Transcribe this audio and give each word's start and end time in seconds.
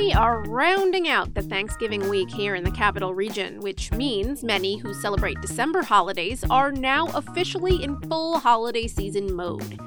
We 0.00 0.14
are 0.14 0.40
rounding 0.44 1.08
out 1.08 1.34
the 1.34 1.42
Thanksgiving 1.42 2.08
week 2.08 2.30
here 2.30 2.54
in 2.54 2.64
the 2.64 2.70
capital 2.70 3.12
region, 3.12 3.60
which 3.60 3.92
means 3.92 4.42
many 4.42 4.78
who 4.78 4.94
celebrate 4.94 5.38
December 5.42 5.82
holidays 5.82 6.42
are 6.48 6.72
now 6.72 7.08
officially 7.08 7.84
in 7.84 8.00
full 8.08 8.38
holiday 8.38 8.86
season 8.86 9.34
mode. 9.36 9.78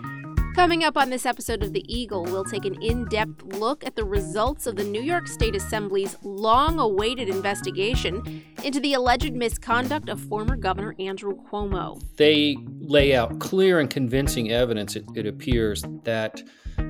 Coming 0.53 0.83
up 0.83 0.97
on 0.97 1.09
this 1.09 1.25
episode 1.25 1.63
of 1.63 1.73
The 1.73 1.83
Eagle, 1.91 2.25
we'll 2.25 2.43
take 2.43 2.63
an 2.63 2.79
in 2.79 3.05
depth 3.05 3.41
look 3.55 3.83
at 3.83 3.95
the 3.95 4.05
results 4.05 4.67
of 4.67 4.75
the 4.75 4.83
New 4.83 5.01
York 5.01 5.27
State 5.27 5.55
Assembly's 5.55 6.15
long 6.21 6.77
awaited 6.77 7.27
investigation 7.27 8.43
into 8.63 8.79
the 8.79 8.93
alleged 8.93 9.33
misconduct 9.33 10.09
of 10.09 10.19
former 10.19 10.55
Governor 10.55 10.93
Andrew 10.99 11.35
Cuomo. 11.49 11.99
They 12.17 12.55
lay 12.79 13.15
out 13.15 13.39
clear 13.39 13.79
and 13.79 13.89
convincing 13.89 14.51
evidence, 14.51 14.95
it, 14.95 15.05
it 15.15 15.25
appears, 15.25 15.83
that 16.03 16.43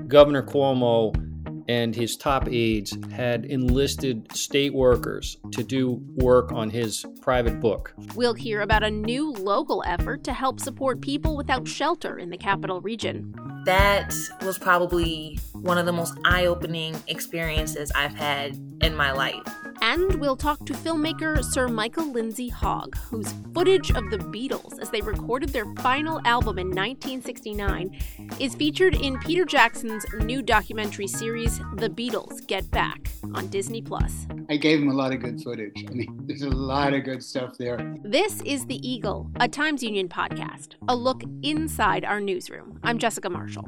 Governor 0.10 0.44
Cuomo 0.44 1.23
and 1.68 1.96
his 1.96 2.18
top 2.18 2.48
aides 2.50 2.98
had 3.12 3.46
enlisted 3.46 4.28
state 4.36 4.74
workers 4.74 5.38
to 5.52 5.64
do 5.64 6.02
work 6.16 6.52
on 6.52 6.70
his 6.70 7.06
private 7.22 7.60
book. 7.60 7.94
We'll 8.16 8.34
hear 8.34 8.62
about 8.62 8.84
a 8.84 8.92
new 8.92 9.32
local 9.32 9.84
effort 9.86 10.24
to 10.26 10.34
help 10.34 10.60
support 10.60 11.02
people 11.02 11.36
without 11.36 11.68
shelter 11.68 12.18
in 12.18 12.30
the 12.30 12.38
capital 12.38 12.82
region. 12.82 13.34
That 13.66 14.14
was 14.42 14.58
probably 14.58 15.40
one 15.54 15.78
of 15.78 15.86
the 15.86 15.94
most 15.94 16.18
eye 16.26 16.46
opening 16.46 16.96
experiences 17.08 17.92
I've 17.96 18.16
had 18.16 18.56
in 18.82 18.96
my 18.96 19.12
life. 19.12 19.42
And 19.86 20.16
we'll 20.16 20.38
talk 20.38 20.66
to 20.68 20.74
filmmaker 20.74 21.44
Sir 21.44 21.68
Michael 21.68 22.10
Lindsay 22.10 22.48
Hogg, 22.48 22.96
whose 23.10 23.34
footage 23.54 23.92
of 23.92 24.10
the 24.10 24.18
Beatles 24.18 24.80
as 24.80 24.90
they 24.90 25.02
recorded 25.02 25.50
their 25.50 25.66
final 25.76 26.22
album 26.24 26.58
in 26.58 26.68
1969 26.68 28.00
is 28.40 28.56
featured 28.56 28.96
in 28.96 29.20
Peter 29.20 29.44
Jackson's 29.44 30.06
new 30.22 30.42
documentary 30.42 31.08
series, 31.08 31.58
The 31.74 31.90
Beatles 31.90 32.48
Get 32.48 32.72
Back, 32.72 33.10
on 33.34 33.48
Disney 33.48 33.82
Plus. 33.82 34.26
I 34.50 34.56
gave 34.56 34.80
him 34.80 34.88
a 34.88 34.94
lot 34.94 35.12
of 35.12 35.20
good 35.20 35.42
footage. 35.42 35.86
I 35.86 35.92
mean, 35.92 36.18
there's 36.28 36.44
a 36.44 36.50
lot 36.50 36.94
of 36.94 37.04
good 37.04 37.22
stuff 37.22 37.58
there. 37.58 37.94
This 38.06 38.42
is 38.44 38.66
The 38.66 38.80
Eagle, 38.88 39.30
a 39.42 39.50
Times 39.50 39.84
Union 39.84 40.08
podcast, 40.08 40.76
a 40.88 40.96
look 40.96 41.24
inside 41.42 42.06
our 42.06 42.22
newsroom. 42.22 42.80
I'm 42.84 43.00
Jessica 43.00 43.30
Marshall. 43.30 43.68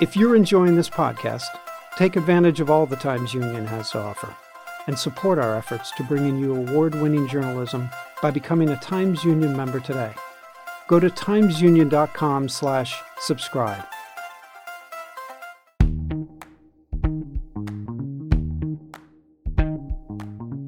If 0.00 0.16
you're 0.16 0.34
enjoying 0.34 0.74
this 0.74 0.88
podcast, 0.88 1.48
Take 1.96 2.16
advantage 2.16 2.60
of 2.60 2.70
all 2.70 2.86
the 2.86 2.96
Times 2.96 3.34
Union 3.34 3.66
has 3.66 3.90
to 3.90 3.98
offer 3.98 4.34
and 4.86 4.98
support 4.98 5.38
our 5.38 5.54
efforts 5.54 5.90
to 5.92 6.02
bring 6.02 6.26
in 6.26 6.38
you 6.38 6.56
award 6.56 6.94
winning 6.94 7.28
journalism 7.28 7.90
by 8.22 8.30
becoming 8.30 8.70
a 8.70 8.76
Times 8.76 9.22
Union 9.24 9.54
member 9.54 9.78
today. 9.78 10.14
Go 10.88 10.98
to 10.98 11.10
timesunion.com 11.10 12.48
slash 12.48 12.98
subscribe. 13.18 13.84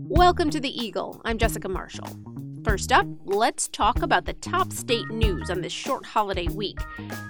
Welcome 0.07 0.51
to 0.51 0.61
The 0.61 0.69
Eagle. 0.69 1.23
I'm 1.25 1.39
Jessica 1.39 1.71
Marshall. 1.71 2.09
First 2.65 2.93
up, 2.93 3.07
let's 3.27 3.69
talk 3.69 4.01
about 4.01 4.25
the 4.25 4.33
top 4.33 4.73
state 4.73 5.11
news 5.11 5.51
on 5.51 5.61
this 5.61 5.73
short 5.73 6.07
holiday 6.07 6.49
week. 6.49 6.79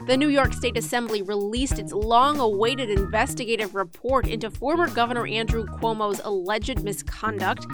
The 0.07 0.17
New 0.17 0.29
York 0.29 0.53
State 0.53 0.79
Assembly 0.79 1.23
released 1.23 1.81
its 1.81 1.93
long 1.93 2.39
awaited 2.39 2.89
investigative 2.89 3.75
report 3.75 4.29
into 4.29 4.49
former 4.49 4.89
Governor 4.89 5.27
Andrew 5.27 5.67
Cuomo's 5.67 6.21
alleged 6.23 6.85
misconduct. 6.85 7.67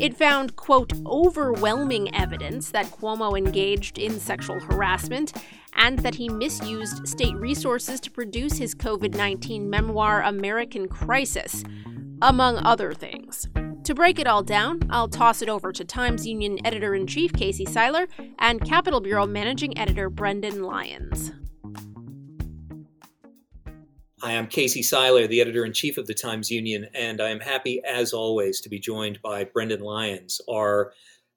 It 0.00 0.16
found, 0.16 0.56
quote, 0.56 0.92
overwhelming 1.06 2.12
evidence 2.16 2.72
that 2.72 2.90
Cuomo 2.90 3.38
engaged 3.38 3.98
in 3.98 4.18
sexual 4.18 4.58
harassment 4.58 5.32
and 5.74 6.00
that 6.00 6.16
he 6.16 6.28
misused 6.28 7.06
state 7.06 7.36
resources 7.36 8.00
to 8.00 8.10
produce 8.10 8.58
his 8.58 8.74
COVID 8.74 9.14
19 9.14 9.70
memoir, 9.70 10.22
American 10.22 10.88
Crisis, 10.88 11.62
among 12.20 12.56
other 12.58 12.92
things. 12.92 13.46
To 13.88 13.94
break 13.94 14.18
it 14.18 14.26
all 14.26 14.42
down, 14.42 14.80
I'll 14.90 15.08
toss 15.08 15.40
it 15.40 15.48
over 15.48 15.72
to 15.72 15.82
Times 15.82 16.26
Union 16.26 16.58
editor 16.62 16.94
in 16.94 17.06
chief 17.06 17.32
Casey 17.32 17.64
Seiler 17.64 18.06
and 18.38 18.62
Capitol 18.62 19.00
Bureau 19.00 19.24
managing 19.26 19.78
editor 19.78 20.10
Brendan 20.10 20.62
Lyons. 20.62 21.32
Hi, 24.20 24.36
I'm 24.36 24.46
Casey 24.46 24.82
Seiler, 24.82 25.26
the 25.26 25.40
editor 25.40 25.64
in 25.64 25.72
chief 25.72 25.96
of 25.96 26.06
the 26.06 26.12
Times 26.12 26.50
Union, 26.50 26.86
and 26.92 27.22
I 27.22 27.30
am 27.30 27.40
happy, 27.40 27.80
as 27.82 28.12
always, 28.12 28.60
to 28.60 28.68
be 28.68 28.78
joined 28.78 29.22
by 29.22 29.44
Brendan 29.44 29.80
Lyons, 29.80 30.42
our 30.50 30.92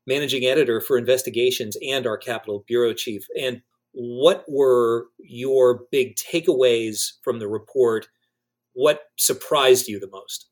managing 0.06 0.44
editor 0.44 0.82
for 0.82 0.98
investigations 0.98 1.78
and 1.82 2.06
our 2.06 2.18
Capitol 2.18 2.66
Bureau 2.68 2.94
chief. 2.94 3.26
And 3.40 3.62
what 3.94 4.44
were 4.50 5.06
your 5.20 5.86
big 5.90 6.18
takeaways 6.18 7.14
from 7.24 7.40
the 7.40 7.48
report? 7.48 8.10
What 8.74 9.04
surprised 9.18 9.88
you 9.88 10.02
the 10.02 10.10
most? 10.12 10.50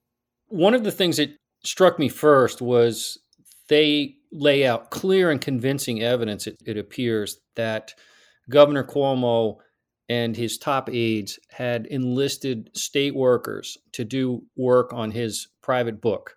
One 0.48 0.74
of 0.74 0.86
the 0.86 0.94
things 0.94 1.18
that 1.18 1.32
struck 1.64 2.00
me 2.00 2.10
first 2.10 2.62
was 2.62 3.18
they 3.68 4.16
lay 4.32 4.66
out 4.66 4.92
clear 4.92 5.32
and 5.32 5.42
convincing 5.42 6.02
evidence, 6.02 6.48
it, 6.48 6.58
it 6.66 6.78
appears, 6.78 7.40
that 7.56 7.94
Governor 8.50 8.84
Cuomo 8.84 9.58
and 10.08 10.36
his 10.36 10.58
top 10.58 10.90
aides 10.90 11.40
had 11.52 11.86
enlisted 11.88 12.72
state 12.76 13.16
workers 13.16 13.78
to 13.94 14.04
do 14.04 14.44
work 14.56 14.92
on 14.94 15.12
his 15.12 15.48
private 15.62 16.02
book, 16.02 16.36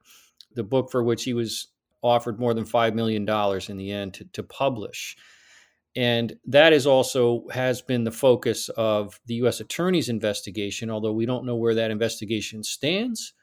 the 0.55 0.65
book 0.65 0.91
for 0.91 1.03
which 1.03 1.25
he 1.25 1.33
was 1.33 1.69
offered 2.03 2.39
more 2.39 2.53
than 2.53 2.65
$5 2.65 2.95
million 2.95 3.27
in 3.69 3.77
the 3.77 3.93
end 3.93 4.15
to, 4.15 4.25
to 4.33 4.43
publish. 4.43 5.17
And 5.95 6.35
that 6.47 6.73
is 6.73 6.87
also 6.87 7.47
has 7.51 7.81
been 7.83 8.05
the 8.05 8.11
focus 8.11 8.69
of 8.71 9.21
the 9.27 9.35
U.S. 9.35 9.61
Attorney's 9.61 10.09
investigation, 10.09 10.91
although 10.91 11.13
we 11.13 11.27
don't 11.27 11.45
know 11.45 11.57
where 11.57 11.75
that 11.75 11.91
investigation 11.91 12.63
stands 12.63 13.35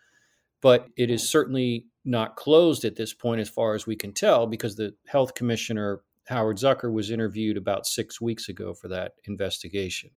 but 0.62 0.88
it 0.97 1.09
is 1.09 1.28
certainly 1.28 1.86
not 2.06 2.36
closed 2.36 2.86
at 2.86 2.96
this 2.96 3.14
point, 3.14 3.42
as 3.42 3.50
far 3.50 3.75
as 3.75 3.86
we 3.86 3.96
can 3.96 4.14
tell, 4.14 4.47
because 4.47 4.75
the 4.75 4.94
health 5.08 5.34
commissioner, 5.36 6.02
Howard 6.28 6.58
Zucker, 6.58 6.92
was 6.92 7.12
interviewed 7.12 7.58
about 7.58 7.86
six 7.86 8.20
weeks 8.20 8.50
ago 8.50 8.74
for 8.74 8.88
that 8.88 9.14
investigation. 9.25 10.12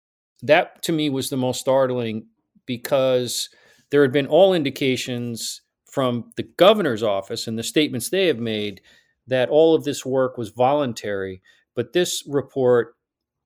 That 0.43 0.83
to 0.83 0.93
me 0.93 1.11
was 1.11 1.31
the 1.31 1.37
most 1.37 1.61
startling 1.61 2.27
because 2.67 3.49
there 3.91 4.03
had 4.03 4.13
been 4.13 4.27
all 4.27 4.55
indications 4.55 5.63
from 5.91 6.31
the 6.37 6.45
governor's 6.45 7.03
office 7.03 7.47
and 7.47 7.59
the 7.59 7.63
statements 7.63 8.09
they 8.09 8.27
have 8.29 8.39
made 8.39 8.81
that 9.27 9.49
all 9.49 9.75
of 9.75 9.85
this 9.85 10.07
work 10.07 10.39
was 10.39 10.51
voluntary. 10.51 11.43
But 11.75 11.93
this 11.93 12.23
report 12.27 12.95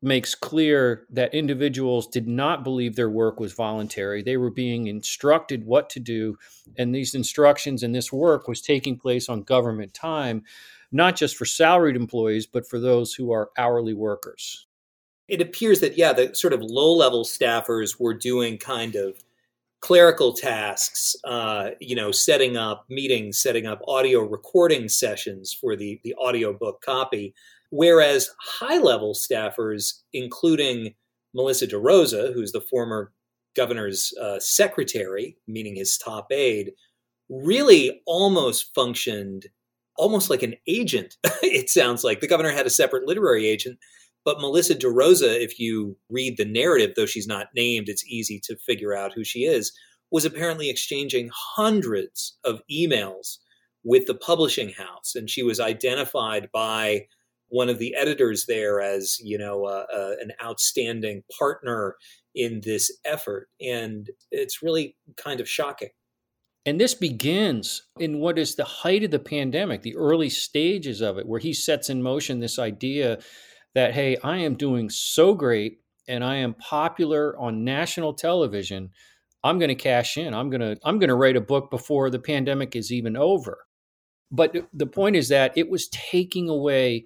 makes 0.05 0.35
clear 0.35 1.07
that 1.11 1.35
individuals 1.35 2.07
did 2.07 2.29
not 2.29 2.63
believe 2.63 2.95
their 2.95 3.11
work 3.11 3.41
was 3.41 3.53
voluntary. 3.53 4.23
They 4.23 4.37
were 4.37 4.51
being 4.51 4.87
instructed 4.87 5.65
what 5.65 5.91
to 5.91 6.01
do, 6.01 6.37
and 6.77 6.95
these 6.95 7.15
instructions 7.15 7.83
and 7.83 7.95
this 7.95 8.13
work 8.13 8.47
was 8.47 8.61
taking 8.61 8.99
place 8.99 9.29
on 9.29 9.43
government 9.43 9.95
time, 9.95 10.45
not 10.93 11.17
just 11.17 11.37
for 11.37 11.45
salaried 11.45 11.97
employees, 11.97 12.47
but 12.47 12.69
for 12.69 12.79
those 12.79 13.15
who 13.15 13.33
are 13.33 13.51
hourly 13.57 13.95
workers. 13.95 14.67
It 15.27 15.41
appears 15.41 15.81
that, 15.81 15.97
yeah, 15.97 16.13
the 16.13 16.35
sort 16.35 16.53
of 16.53 16.63
low 16.63 16.93
level 16.93 17.25
staffers 17.25 17.99
were 17.99 18.15
doing 18.15 18.59
kind 18.59 18.95
of 18.95 19.25
clerical 19.81 20.33
tasks, 20.33 21.15
uh, 21.25 21.71
you 21.81 21.95
know, 21.95 22.11
setting 22.11 22.57
up 22.57 22.87
meetings, 22.89 23.39
setting 23.39 23.67
up 23.67 23.83
audio 23.87 24.21
recording 24.21 24.89
sessions 24.89 25.53
for 25.53 25.77
the, 25.77 26.01
the 26.05 26.15
audiobook 26.15 26.81
copy 26.83 27.35
Whereas 27.77 28.31
high 28.41 28.79
level 28.79 29.15
staffers, 29.15 29.95
including 30.13 30.95
Melissa 31.35 31.67
DeRosa, 31.67 32.33
who's 32.33 32.53
the 32.53 32.61
former 32.61 33.13
governor's 33.57 34.15
uh, 34.23 34.39
secretary, 34.39 35.37
meaning 35.49 35.75
his 35.75 35.99
top 35.99 36.31
aide, 36.31 36.71
really 37.29 38.01
almost 38.07 38.73
functioned 38.77 39.47
almost 39.97 40.31
like 40.31 40.45
an 40.45 40.55
agent. 40.69 41.17
it 41.43 41.69
sounds 41.69 42.05
like 42.05 42.21
the 42.21 42.29
governor 42.29 42.53
had 42.53 42.65
a 42.65 42.71
separate 42.71 43.09
literary 43.09 43.49
agent, 43.49 43.77
but 44.25 44.41
Melissa 44.41 44.77
DeRosa, 44.77 45.43
if 45.43 45.59
you 45.59 45.97
read 46.09 46.37
the 46.37 46.45
narrative, 46.45 46.93
though 46.95 47.07
she's 47.07 47.27
not 47.27 47.49
named, 47.57 47.89
it's 47.89 48.07
easy 48.07 48.41
to 48.45 48.57
figure 48.57 48.95
out 48.95 49.15
who 49.15 49.25
she 49.25 49.47
is, 49.47 49.73
was 50.13 50.25
apparently 50.25 50.71
exchanging 50.71 51.29
hundreds 51.35 52.39
of 52.45 52.61
emails 52.71 53.39
with 53.83 54.07
the 54.07 54.15
publishing 54.15 54.69
house. 54.69 55.17
And 55.17 55.29
she 55.29 55.43
was 55.43 55.59
identified 55.59 56.51
by 56.53 57.09
one 57.55 57.69
of 57.69 57.79
the 57.79 57.95
editors 57.95 58.47
there 58.47 58.81
as 58.81 59.17
you 59.21 59.39
know 59.39 59.65
uh, 59.65 59.87
uh, 59.95 60.15
an 60.21 60.33
outstanding 60.43 61.23
partner 61.39 61.95
in 62.35 62.61
this 62.65 62.91
effort. 63.05 63.49
And 63.61 64.11
it's 64.33 64.61
really 64.61 64.97
kind 65.17 65.39
of 65.39 65.49
shocking. 65.49 65.91
And 66.67 66.81
this 66.81 66.95
begins 66.95 67.83
in 68.01 68.19
what 68.19 68.41
is 68.41 68.57
the 68.57 68.65
height 68.65 69.05
of 69.05 69.13
the 69.13 69.21
pandemic 69.21 69.83
the 69.83 69.95
early 69.95 70.29
stages 70.31 71.01
of 71.01 71.17
it 71.17 71.27
where 71.27 71.39
he 71.39 71.53
sets 71.53 71.91
in 71.91 72.03
motion 72.03 72.41
this 72.41 72.59
idea 72.59 73.19
that 73.75 73.95
hey 73.95 74.17
i 74.25 74.39
am 74.39 74.55
doing 74.55 74.89
so 74.91 75.35
great 75.35 75.79
and 76.09 76.25
i 76.25 76.35
am 76.37 76.55
popular 76.55 77.39
on 77.39 77.65
national 77.65 78.15
television. 78.15 78.91
I'm 79.45 79.59
going 79.59 79.69
to 79.69 79.75
cash 79.75 80.17
in. 80.17 80.35
I'm 80.35 80.51
going 80.51 80.63
to 80.63 80.77
i'm 80.85 80.99
going 80.99 81.09
to 81.09 81.15
write 81.15 81.37
a 81.37 81.41
book 81.53 81.71
before 81.71 82.11
the 82.11 82.19
pandemic 82.19 82.75
is 82.75 82.91
even 82.91 83.17
over. 83.17 83.59
But 84.33 84.57
the 84.73 84.87
point 84.87 85.15
is 85.15 85.29
that 85.29 85.53
it 85.57 85.71
was 85.71 85.89
taking 85.89 86.49
away 86.49 87.05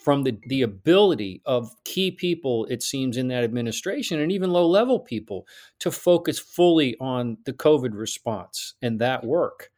from 0.00 0.22
the, 0.22 0.38
the 0.46 0.62
ability 0.62 1.42
of 1.44 1.76
key 1.84 2.10
people, 2.10 2.64
it 2.66 2.82
seems, 2.82 3.18
in 3.18 3.28
that 3.28 3.44
administration 3.44 4.18
and 4.20 4.32
even 4.32 4.50
low 4.50 4.66
level 4.66 4.98
people 4.98 5.46
to 5.78 5.90
focus 5.90 6.38
fully 6.38 6.96
on 7.00 7.36
the 7.44 7.52
COVID 7.52 7.90
response 7.92 8.74
and 8.80 8.98
that 8.98 9.24
work. 9.24 9.70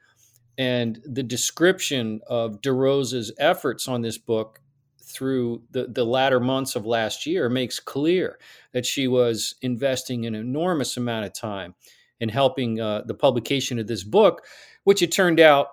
And 0.57 1.01
the 1.05 1.25
description 1.25 2.21
of 2.29 2.61
DeRosa's 2.61 3.33
efforts 3.39 3.89
on 3.89 4.03
this 4.03 4.17
book 4.17 4.61
through 5.01 5.63
the, 5.73 5.89
the 5.89 6.05
latter 6.05 6.39
months 6.39 6.77
of 6.77 6.87
last 6.87 7.27
year 7.27 7.49
makes 7.49 7.81
clear 7.81 8.39
that 8.73 8.87
she 8.87 9.09
was 9.09 9.57
investing 9.61 10.25
an 10.25 10.37
enormous 10.37 10.97
amount 10.97 11.27
of 11.27 11.33
time 11.33 11.75
in 12.21 12.29
helping 12.29 12.81
uh, 12.81 13.03
the 13.07 13.15
publication 13.15 13.81
of 13.81 13.89
this 13.89 14.05
book, 14.05 14.45
which 14.85 15.03
it 15.03 15.11
turned 15.11 15.41
out 15.41 15.69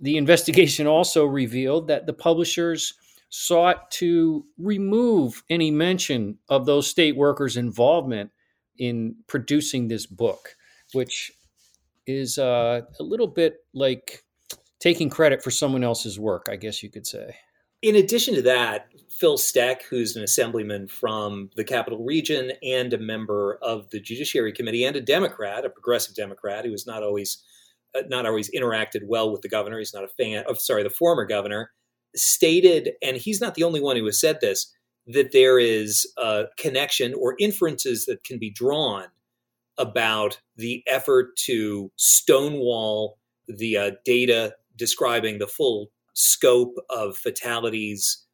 the 0.00 0.18
investigation 0.18 0.86
also 0.86 1.24
revealed 1.24 1.88
that 1.88 2.06
the 2.06 2.12
publishers 2.12 2.94
sought 3.30 3.90
to 3.92 4.44
remove 4.58 5.42
any 5.48 5.70
mention 5.70 6.38
of 6.48 6.66
those 6.66 6.88
state 6.88 7.16
workers' 7.16 7.56
involvement 7.56 8.30
in 8.76 9.14
producing 9.28 9.88
this 9.88 10.04
book, 10.04 10.56
which 10.92 11.32
is 12.06 12.38
uh, 12.38 12.80
a 12.98 13.02
little 13.02 13.28
bit 13.28 13.58
like 13.72 14.24
taking 14.80 15.08
credit 15.08 15.42
for 15.42 15.50
someone 15.50 15.84
else's 15.84 16.18
work, 16.18 16.48
I 16.50 16.56
guess 16.56 16.82
you 16.82 16.90
could 16.90 17.06
say. 17.06 17.36
In 17.82 17.96
addition 17.96 18.34
to 18.34 18.42
that, 18.42 18.88
Phil 19.08 19.38
Steck, 19.38 19.84
who's 19.84 20.16
an 20.16 20.22
assemblyman 20.22 20.88
from 20.88 21.50
the 21.56 21.64
capital 21.64 22.04
region 22.04 22.52
and 22.62 22.92
a 22.92 22.98
member 22.98 23.58
of 23.62 23.88
the 23.90 24.00
Judiciary 24.00 24.52
Committee 24.52 24.84
and 24.84 24.96
a 24.96 25.00
Democrat, 25.00 25.64
a 25.64 25.70
progressive 25.70 26.14
Democrat 26.14 26.64
who 26.64 26.72
has 26.72 26.86
not 26.86 27.02
always 27.02 27.42
uh, 27.94 28.02
not 28.08 28.26
always 28.26 28.50
interacted 28.50 29.02
well 29.04 29.30
with 29.30 29.42
the 29.42 29.48
governor. 29.48 29.78
He's 29.78 29.94
not 29.94 30.04
a 30.04 30.08
fan 30.08 30.44
of 30.46 30.60
sorry, 30.60 30.82
the 30.82 30.90
former 30.90 31.24
governor 31.24 31.70
stated, 32.14 32.92
and 33.02 33.16
he's 33.16 33.40
not 33.40 33.54
the 33.54 33.64
only 33.64 33.80
one 33.80 33.96
who 33.96 34.04
has 34.06 34.20
said 34.20 34.40
this, 34.40 34.72
that 35.06 35.32
there 35.32 35.58
is 35.58 36.06
a 36.18 36.44
connection 36.58 37.14
or 37.14 37.36
inferences 37.38 38.06
that 38.06 38.24
can 38.24 38.38
be 38.38 38.50
drawn 38.50 39.06
about 39.78 40.40
the 40.56 40.82
effort 40.86 41.36
to 41.36 41.90
stonewall 41.96 43.18
the 43.48 43.76
uh, 43.76 43.90
data 44.04 44.54
describing 44.76 45.38
the 45.38 45.46
full 45.46 45.90
scope 46.14 46.74
of 46.90 47.16
fatalities 47.16 48.24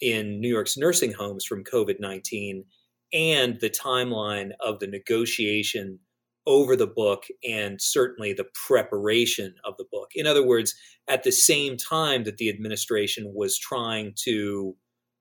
in 0.00 0.40
New 0.40 0.48
York's 0.48 0.76
nursing 0.76 1.12
homes 1.12 1.44
from 1.44 1.64
COVID 1.64 2.00
19 2.00 2.64
and 3.12 3.60
the 3.60 3.70
timeline 3.70 4.52
of 4.60 4.78
the 4.78 4.86
negotiation 4.86 5.98
over 6.46 6.74
the 6.76 6.86
book 6.86 7.24
and 7.48 7.80
certainly 7.80 8.32
the 8.32 8.46
preparation 8.66 9.54
of 9.64 9.74
the 9.78 9.84
book. 9.92 10.10
In 10.14 10.26
other 10.26 10.44
words, 10.46 10.74
at 11.08 11.22
the 11.22 11.32
same 11.32 11.76
time 11.76 12.24
that 12.24 12.38
the 12.38 12.48
administration 12.48 13.32
was 13.34 13.58
trying 13.58 14.14
to, 14.24 14.76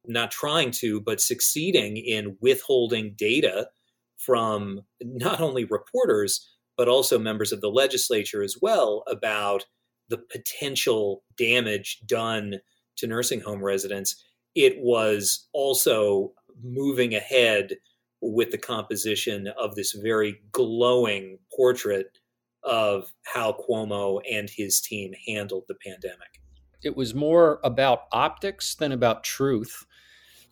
not 0.05 0.31
trying 0.31 0.71
to, 0.71 0.99
but 1.01 1.21
succeeding 1.21 1.97
in 1.97 2.37
withholding 2.41 3.13
data 3.15 3.69
from 4.17 4.81
not 5.01 5.41
only 5.41 5.65
reporters, 5.65 6.47
but 6.77 6.87
also 6.87 7.19
members 7.19 7.51
of 7.51 7.61
the 7.61 7.69
legislature 7.69 8.41
as 8.41 8.57
well 8.61 9.03
about 9.07 9.65
the 10.09 10.17
potential 10.17 11.23
damage 11.37 11.99
done 12.05 12.55
to 12.97 13.07
nursing 13.07 13.39
home 13.39 13.63
residents, 13.63 14.23
it 14.55 14.75
was 14.79 15.47
also 15.53 16.33
moving 16.63 17.15
ahead 17.15 17.75
with 18.21 18.51
the 18.51 18.57
composition 18.57 19.47
of 19.59 19.75
this 19.75 19.93
very 19.93 20.41
glowing 20.51 21.39
portrait 21.55 22.19
of 22.63 23.11
how 23.23 23.53
Cuomo 23.53 24.21
and 24.31 24.49
his 24.49 24.79
team 24.79 25.13
handled 25.27 25.63
the 25.67 25.75
pandemic. 25.75 26.41
It 26.83 26.95
was 26.95 27.15
more 27.15 27.59
about 27.63 28.03
optics 28.11 28.75
than 28.75 28.91
about 28.91 29.23
truth. 29.23 29.85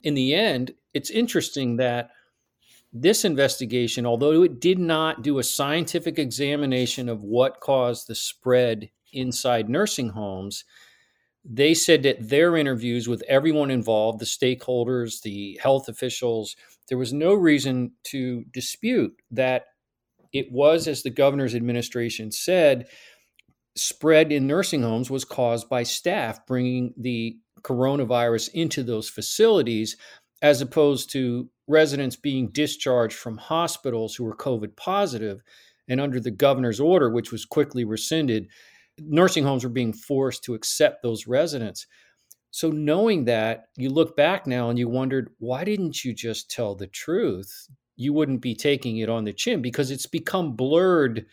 In 0.04 0.14
the 0.14 0.34
end, 0.34 0.74
it's 0.94 1.10
interesting 1.10 1.78
that 1.78 2.10
this 2.92 3.24
investigation, 3.24 4.06
although 4.06 4.44
it 4.44 4.60
did 4.60 4.80
not 4.80 5.22
do 5.22 5.38
a 5.38 5.44
scientific 5.44 6.18
examination 6.18 7.08
of 7.08 7.22
what 7.22 7.60
caused 7.60 8.08
the 8.08 8.16
spread 8.16 8.90
inside 9.14 9.70
nursing 9.70 10.10
homes, 10.10 10.66
they 11.46 11.74
said 11.74 12.04
that 12.04 12.30
their 12.30 12.58
interviews 12.58 13.08
with 13.08 13.24
everyone 13.28 13.72
involved, 13.72 14.20
the 14.20 14.26
stakeholders, 14.26 15.22
the 15.22 15.60
health 15.62 15.88
officials, 15.88 16.56
there 16.90 16.98
was 16.98 17.14
no 17.14 17.34
reason 17.34 17.92
to 18.06 18.44
dispute 18.52 19.14
that 19.32 19.66
it 20.34 20.52
was, 20.52 20.88
as 20.88 21.04
the 21.04 21.10
governor's 21.10 21.56
administration 21.56 22.32
said, 22.32 22.88
spread 23.76 24.32
in 24.32 24.48
nursing 24.48 24.82
homes 24.82 25.10
was 25.10 25.26
caused 25.26 25.70
by 25.70 25.84
staff 25.84 26.46
bringing 26.46 26.94
the 26.98 27.38
coronavirus 27.62 28.50
into 28.54 28.84
those 28.84 29.10
facilities, 29.10 29.98
as 30.42 30.62
opposed 30.62 31.12
to 31.12 31.50
residents 31.68 32.16
being 32.16 32.50
discharged 32.50 33.16
from 33.16 33.38
hospitals 33.38 34.16
who 34.16 34.24
were 34.24 34.36
COVID 34.36 34.76
positive. 34.76 35.42
And 35.88 36.00
under 36.00 36.20
the 36.20 36.32
governor's 36.32 36.80
order, 36.80 37.10
which 37.10 37.32
was 37.32 37.46
quickly 37.46 37.84
rescinded, 37.84 38.48
nursing 39.04 39.44
homes 39.44 39.64
were 39.64 39.70
being 39.70 39.94
forced 39.94 40.44
to 40.46 40.54
accept 40.54 41.04
those 41.04 41.28
residents. 41.28 41.88
So, 42.52 42.70
knowing 42.72 43.26
that, 43.26 43.66
you 43.78 43.90
look 43.90 44.18
back 44.18 44.48
now 44.48 44.70
and 44.70 44.80
you 44.80 44.90
wondered, 44.90 45.30
why 45.40 45.64
didn't 45.64 46.04
you 46.04 46.14
just 46.14 46.50
tell 46.50 46.76
the 46.76 46.88
truth? 46.88 47.68
You 47.96 48.14
wouldn't 48.14 48.42
be 48.42 48.56
taking 48.56 48.98
it 48.98 49.10
on 49.10 49.26
the 49.26 49.34
chin 49.34 49.62
because 49.62 49.92
it's 49.92 50.08
become 50.08 50.56
blurred 50.56 51.26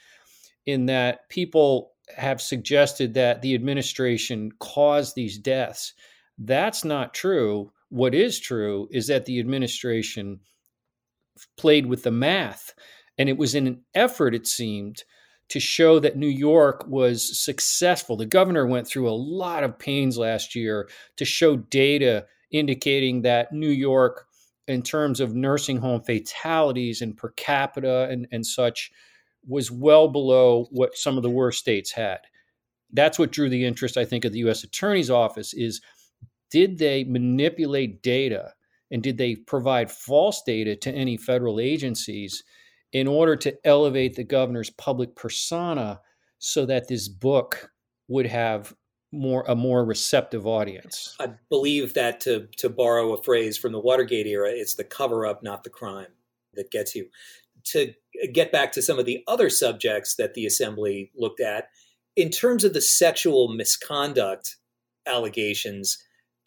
in 0.66 0.86
that 0.86 1.28
people 1.30 1.92
have 2.16 2.40
suggested 2.40 3.14
that 3.14 3.42
the 3.42 3.54
administration 3.54 4.50
caused 4.60 5.14
these 5.14 5.38
deaths. 5.38 5.94
That's 6.38 6.84
not 6.84 7.14
true. 7.14 7.72
What 7.88 8.14
is 8.14 8.38
true 8.38 8.88
is 8.90 9.06
that 9.06 9.24
the 9.26 9.40
administration 9.40 10.40
played 11.56 11.86
with 11.86 12.02
the 12.02 12.10
math. 12.10 12.74
And 13.18 13.28
it 13.28 13.38
was 13.38 13.54
in 13.54 13.66
an 13.66 13.84
effort, 13.94 14.34
it 14.34 14.46
seemed, 14.46 15.04
to 15.48 15.60
show 15.60 15.98
that 16.00 16.16
New 16.16 16.26
York 16.26 16.84
was 16.88 17.38
successful. 17.38 18.16
The 18.16 18.26
governor 18.26 18.66
went 18.66 18.88
through 18.88 19.08
a 19.08 19.10
lot 19.10 19.62
of 19.62 19.78
pains 19.78 20.18
last 20.18 20.54
year 20.54 20.88
to 21.16 21.24
show 21.24 21.56
data 21.56 22.26
indicating 22.50 23.22
that 23.22 23.52
New 23.52 23.68
York, 23.68 24.26
in 24.66 24.82
terms 24.82 25.20
of 25.20 25.34
nursing 25.34 25.78
home 25.78 26.02
fatalities 26.02 27.00
and 27.00 27.16
per 27.16 27.30
capita 27.30 28.08
and, 28.10 28.26
and 28.32 28.44
such, 28.44 28.90
was 29.46 29.70
well 29.70 30.08
below 30.08 30.66
what 30.70 30.96
some 30.96 31.16
of 31.16 31.22
the 31.22 31.30
worst 31.30 31.60
states 31.60 31.92
had. 31.92 32.18
That's 32.92 33.18
what 33.18 33.32
drew 33.32 33.48
the 33.48 33.64
interest, 33.64 33.96
I 33.96 34.04
think, 34.04 34.24
of 34.24 34.32
the 34.32 34.40
U.S. 34.40 34.64
Attorney's 34.64 35.10
Office 35.10 35.54
is 35.54 35.80
did 36.50 36.78
they 36.78 37.04
manipulate 37.04 38.02
data 38.02 38.52
and 38.90 39.02
did 39.02 39.18
they 39.18 39.36
provide 39.36 39.90
false 39.90 40.42
data 40.42 40.76
to 40.76 40.92
any 40.92 41.16
federal 41.16 41.60
agencies 41.60 42.44
in 42.92 43.06
order 43.06 43.36
to 43.36 43.56
elevate 43.66 44.14
the 44.14 44.24
governor's 44.24 44.70
public 44.70 45.14
persona 45.16 46.00
so 46.38 46.66
that 46.66 46.88
this 46.88 47.08
book 47.08 47.70
would 48.08 48.26
have 48.26 48.74
more 49.12 49.44
a 49.48 49.54
more 49.54 49.84
receptive 49.84 50.46
audience. 50.46 51.16
I 51.20 51.30
believe 51.48 51.94
that 51.94 52.20
to 52.22 52.48
to 52.58 52.68
borrow 52.68 53.12
a 53.12 53.22
phrase 53.22 53.56
from 53.56 53.72
the 53.72 53.80
Watergate 53.80 54.26
era, 54.26 54.50
it's 54.50 54.74
the 54.74 54.84
cover 54.84 55.26
up, 55.26 55.42
not 55.42 55.64
the 55.64 55.70
crime, 55.70 56.12
that 56.54 56.70
gets 56.70 56.94
you. 56.94 57.08
To 57.72 57.92
get 58.32 58.52
back 58.52 58.72
to 58.72 58.82
some 58.82 58.98
of 58.98 59.06
the 59.06 59.24
other 59.26 59.50
subjects 59.50 60.14
that 60.16 60.34
the 60.34 60.46
assembly 60.46 61.10
looked 61.16 61.40
at, 61.40 61.68
in 62.14 62.30
terms 62.30 62.64
of 62.64 62.74
the 62.74 62.80
sexual 62.80 63.48
misconduct 63.48 64.56
allegations, 65.06 65.98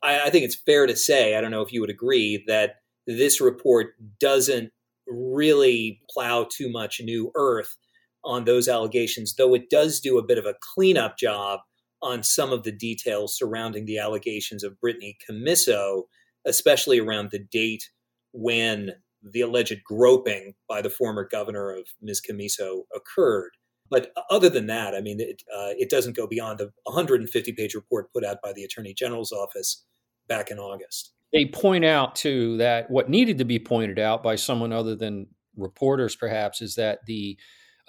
I, 0.01 0.27
I 0.27 0.29
think 0.29 0.45
it's 0.45 0.55
fair 0.55 0.87
to 0.87 0.95
say, 0.95 1.35
I 1.35 1.41
don't 1.41 1.51
know 1.51 1.61
if 1.61 1.73
you 1.73 1.81
would 1.81 1.89
agree, 1.89 2.43
that 2.47 2.75
this 3.07 3.41
report 3.41 3.95
doesn't 4.19 4.71
really 5.09 6.01
plow 6.09 6.47
too 6.49 6.71
much 6.71 7.01
new 7.03 7.31
earth 7.35 7.75
on 8.23 8.45
those 8.45 8.67
allegations, 8.67 9.35
though 9.35 9.53
it 9.53 9.69
does 9.69 9.99
do 9.99 10.17
a 10.17 10.25
bit 10.25 10.37
of 10.37 10.45
a 10.45 10.55
cleanup 10.73 11.17
job 11.17 11.61
on 12.01 12.23
some 12.23 12.51
of 12.51 12.63
the 12.63 12.71
details 12.71 13.37
surrounding 13.37 13.85
the 13.85 13.97
allegations 13.97 14.63
of 14.63 14.79
Brittany 14.79 15.17
Commisso, 15.29 16.03
especially 16.45 16.99
around 16.99 17.31
the 17.31 17.39
date 17.39 17.89
when 18.31 18.91
the 19.21 19.41
alleged 19.41 19.83
groping 19.83 20.53
by 20.67 20.81
the 20.81 20.89
former 20.89 21.27
governor 21.29 21.71
of 21.71 21.87
Ms. 22.01 22.21
Commisso 22.21 22.83
occurred. 22.95 23.51
But 23.89 24.11
other 24.29 24.49
than 24.49 24.67
that, 24.67 24.93
I 24.93 25.01
mean, 25.01 25.19
it, 25.19 25.41
uh, 25.53 25.73
it 25.77 25.89
doesn't 25.89 26.15
go 26.15 26.27
beyond 26.27 26.59
the 26.59 26.71
150 26.83 27.51
page 27.53 27.73
report 27.73 28.13
put 28.13 28.23
out 28.23 28.37
by 28.41 28.53
the 28.53 28.63
Attorney 28.63 28.93
General's 28.93 29.31
office 29.31 29.83
back 30.29 30.51
in 30.51 30.59
August. 30.59 31.11
They 31.33 31.45
point 31.45 31.83
out 31.83 32.15
too 32.15 32.57
that 32.57 32.89
what 32.89 33.09
needed 33.09 33.37
to 33.39 33.45
be 33.45 33.59
pointed 33.59 33.99
out 33.99 34.23
by 34.23 34.35
someone 34.35 34.71
other 34.71 34.95
than 34.95 35.27
reporters 35.57 36.15
perhaps 36.15 36.61
is 36.61 36.75
that 36.75 36.99
the 37.05 37.37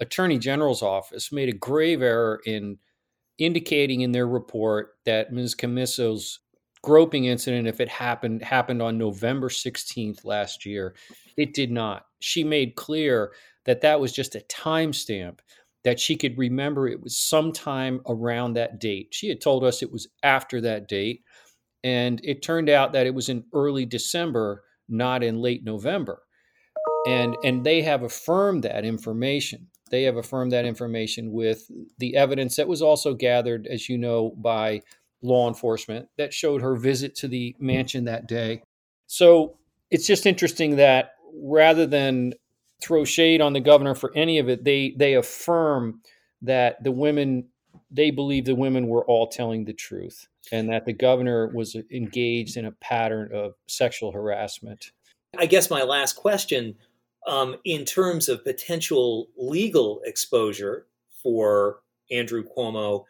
attorney 0.01 0.37
general's 0.37 0.81
office 0.81 1.31
made 1.31 1.47
a 1.47 1.53
grave 1.53 2.01
error 2.01 2.41
in 2.45 2.77
indicating 3.37 4.01
in 4.01 4.11
their 4.11 4.27
report 4.27 4.95
that 5.05 5.31
ms. 5.31 5.55
Commisso's 5.55 6.39
groping 6.83 7.25
incident 7.25 7.67
if 7.67 7.79
it 7.79 7.87
happened 7.87 8.43
happened 8.43 8.81
on 8.81 8.97
november 8.97 9.47
16th 9.47 10.25
last 10.25 10.65
year 10.65 10.93
it 11.37 11.53
did 11.53 11.71
not. 11.71 12.05
She 12.19 12.43
made 12.43 12.75
clear 12.75 13.33
that 13.65 13.81
that 13.81 13.99
was 13.99 14.11
just 14.11 14.35
a 14.35 14.45
timestamp 14.49 15.39
that 15.83 15.99
she 15.99 16.15
could 16.15 16.37
remember 16.37 16.87
it 16.87 17.01
was 17.01 17.17
sometime 17.17 18.01
around 18.07 18.53
that 18.53 18.79
date. 18.79 19.07
She 19.11 19.29
had 19.29 19.41
told 19.41 19.63
us 19.63 19.81
it 19.81 19.91
was 19.91 20.07
after 20.21 20.61
that 20.61 20.87
date 20.87 21.23
And 21.83 22.21
it 22.23 22.41
turned 22.43 22.69
out 22.69 22.93
that 22.93 23.07
it 23.07 23.13
was 23.15 23.29
in 23.29 23.45
early 23.53 23.85
December, 23.85 24.63
not 24.87 25.23
in 25.23 25.39
late 25.39 25.63
November. 25.63 26.21
And, 27.07 27.35
and 27.43 27.63
they 27.63 27.81
have 27.81 28.03
affirmed 28.03 28.63
that 28.63 28.85
information. 28.85 29.67
They 29.89 30.03
have 30.03 30.17
affirmed 30.17 30.51
that 30.51 30.65
information 30.65 31.31
with 31.31 31.69
the 31.97 32.15
evidence 32.15 32.55
that 32.55 32.67
was 32.67 32.81
also 32.81 33.13
gathered, 33.13 33.67
as 33.67 33.89
you 33.89 33.97
know, 33.97 34.31
by 34.37 34.81
law 35.21 35.47
enforcement 35.47 36.07
that 36.17 36.33
showed 36.33 36.61
her 36.61 36.75
visit 36.75 37.15
to 37.15 37.27
the 37.27 37.55
mansion 37.59 38.05
that 38.05 38.27
day. 38.27 38.61
So 39.07 39.57
it's 39.89 40.07
just 40.07 40.25
interesting 40.25 40.77
that 40.77 41.11
rather 41.33 41.85
than 41.85 42.33
throw 42.81 43.05
shade 43.05 43.41
on 43.41 43.53
the 43.53 43.59
governor 43.59 43.93
for 43.93 44.11
any 44.15 44.39
of 44.39 44.49
it, 44.49 44.63
they 44.63 44.95
they 44.97 45.13
affirm 45.13 46.01
that 46.41 46.83
the 46.83 46.91
women 46.91 47.49
they 47.91 48.09
believe 48.09 48.45
the 48.45 48.55
women 48.55 48.87
were 48.87 49.05
all 49.05 49.27
telling 49.27 49.65
the 49.65 49.73
truth 49.73 50.27
and 50.51 50.69
that 50.69 50.85
the 50.85 50.93
governor 50.93 51.47
was 51.47 51.75
engaged 51.91 52.57
in 52.57 52.65
a 52.65 52.71
pattern 52.71 53.29
of 53.33 53.53
sexual 53.67 54.11
harassment. 54.11 54.91
I 55.37 55.45
guess 55.45 55.69
my 55.69 55.83
last 55.83 56.13
question, 56.13 56.75
um, 57.27 57.57
in 57.65 57.85
terms 57.85 58.29
of 58.29 58.43
potential 58.43 59.27
legal 59.37 60.01
exposure 60.05 60.87
for 61.21 61.81
Andrew 62.09 62.43
Cuomo, 62.43 63.05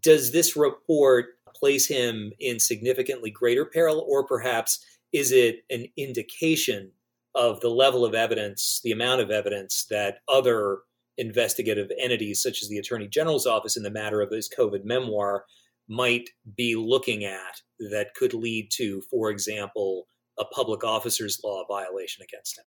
does 0.00 0.32
this 0.32 0.56
report 0.56 1.38
place 1.54 1.86
him 1.86 2.32
in 2.38 2.60
significantly 2.60 3.30
greater 3.30 3.64
peril, 3.64 4.04
or 4.08 4.24
perhaps 4.24 4.84
is 5.12 5.32
it 5.32 5.64
an 5.68 5.86
indication 5.96 6.92
of 7.34 7.60
the 7.60 7.68
level 7.68 8.04
of 8.04 8.14
evidence, 8.14 8.80
the 8.82 8.92
amount 8.92 9.20
of 9.20 9.30
evidence 9.30 9.84
that 9.90 10.18
other 10.28 10.78
investigative 11.20 11.90
entities, 12.00 12.42
such 12.42 12.62
as 12.62 12.68
the 12.68 12.78
Attorney 12.78 13.06
General's 13.06 13.46
office 13.46 13.76
in 13.76 13.82
the 13.82 13.90
matter 13.90 14.20
of 14.20 14.32
his 14.32 14.48
COVID 14.48 14.84
memoir, 14.84 15.44
might 15.86 16.30
be 16.56 16.74
looking 16.74 17.24
at 17.24 17.60
that 17.90 18.14
could 18.14 18.32
lead 18.32 18.70
to, 18.72 19.02
for 19.10 19.30
example, 19.30 20.06
a 20.38 20.44
public 20.46 20.82
officers 20.82 21.40
law 21.44 21.64
violation 21.68 22.22
against 22.22 22.58
him? 22.58 22.64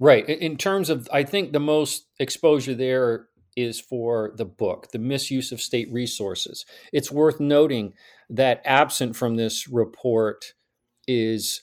Right. 0.00 0.28
In 0.28 0.56
terms 0.56 0.90
of, 0.90 1.08
I 1.12 1.22
think 1.22 1.52
the 1.52 1.60
most 1.60 2.06
exposure 2.18 2.74
there 2.74 3.28
is 3.56 3.78
for 3.78 4.32
the 4.36 4.46
book, 4.46 4.90
The 4.92 4.98
Misuse 4.98 5.52
of 5.52 5.60
State 5.60 5.92
Resources. 5.92 6.64
It's 6.92 7.12
worth 7.12 7.38
noting 7.38 7.92
that 8.30 8.62
absent 8.64 9.14
from 9.14 9.36
this 9.36 9.68
report 9.68 10.54
is 11.06 11.62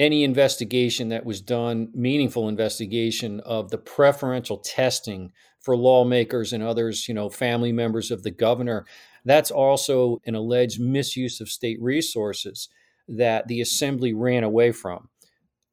any 0.00 0.24
investigation 0.24 1.10
that 1.10 1.26
was 1.26 1.42
done, 1.42 1.90
meaningful 1.94 2.48
investigation 2.48 3.38
of 3.40 3.70
the 3.70 3.78
preferential 3.78 4.56
testing 4.56 5.30
for 5.60 5.76
lawmakers 5.76 6.54
and 6.54 6.62
others, 6.62 7.06
you 7.06 7.12
know, 7.12 7.28
family 7.28 7.70
members 7.70 8.10
of 8.10 8.22
the 8.22 8.30
governor. 8.30 8.86
That's 9.26 9.50
also 9.50 10.18
an 10.24 10.34
alleged 10.34 10.80
misuse 10.80 11.38
of 11.42 11.50
state 11.50 11.76
resources 11.82 12.70
that 13.08 13.46
the 13.46 13.60
assembly 13.60 14.14
ran 14.14 14.42
away 14.42 14.72
from. 14.72 15.10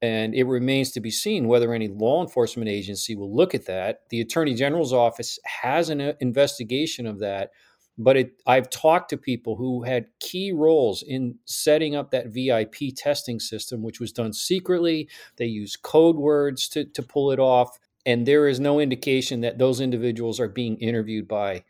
And 0.01 0.35
it 0.35 0.43
remains 0.43 0.91
to 0.91 0.99
be 0.99 1.09
seen 1.09 1.47
whether 1.47 1.73
any 1.73 1.87
law 1.87 2.21
enforcement 2.21 2.69
agency 2.69 3.15
will 3.15 3.33
look 3.33 3.55
at 3.55 3.65
that. 3.67 4.01
The 4.09 4.19
Attorney 4.19 4.55
General's 4.55 4.93
office 4.93 5.39
has 5.45 5.89
an 5.89 6.01
uh, 6.01 6.13
investigation 6.19 7.07
of 7.07 7.19
that, 7.19 7.51
but 7.97 8.17
it, 8.17 8.41
I've 8.45 8.69
talked 8.69 9.09
to 9.09 9.17
people 9.17 9.55
who 9.55 9.83
had 9.83 10.07
key 10.19 10.51
roles 10.51 11.01
in 11.01 11.35
setting 11.45 11.95
up 11.95 12.11
that 12.11 12.27
VIP 12.27 12.95
testing 12.95 13.39
system, 13.39 13.81
which 13.81 13.99
was 13.99 14.11
done 14.11 14.33
secretly. 14.33 15.09
They 15.37 15.47
used 15.47 15.81
code 15.81 16.15
words 16.15 16.67
to, 16.69 16.85
to 16.85 17.01
pull 17.01 17.31
it 17.31 17.39
off. 17.39 17.77
And 18.05 18.25
there 18.25 18.47
is 18.47 18.59
no 18.59 18.79
indication 18.79 19.41
that 19.41 19.57
those 19.57 19.81
individuals 19.81 20.39
are 20.39 20.47
being 20.47 20.77
interviewed 20.77 21.27
by 21.27 21.63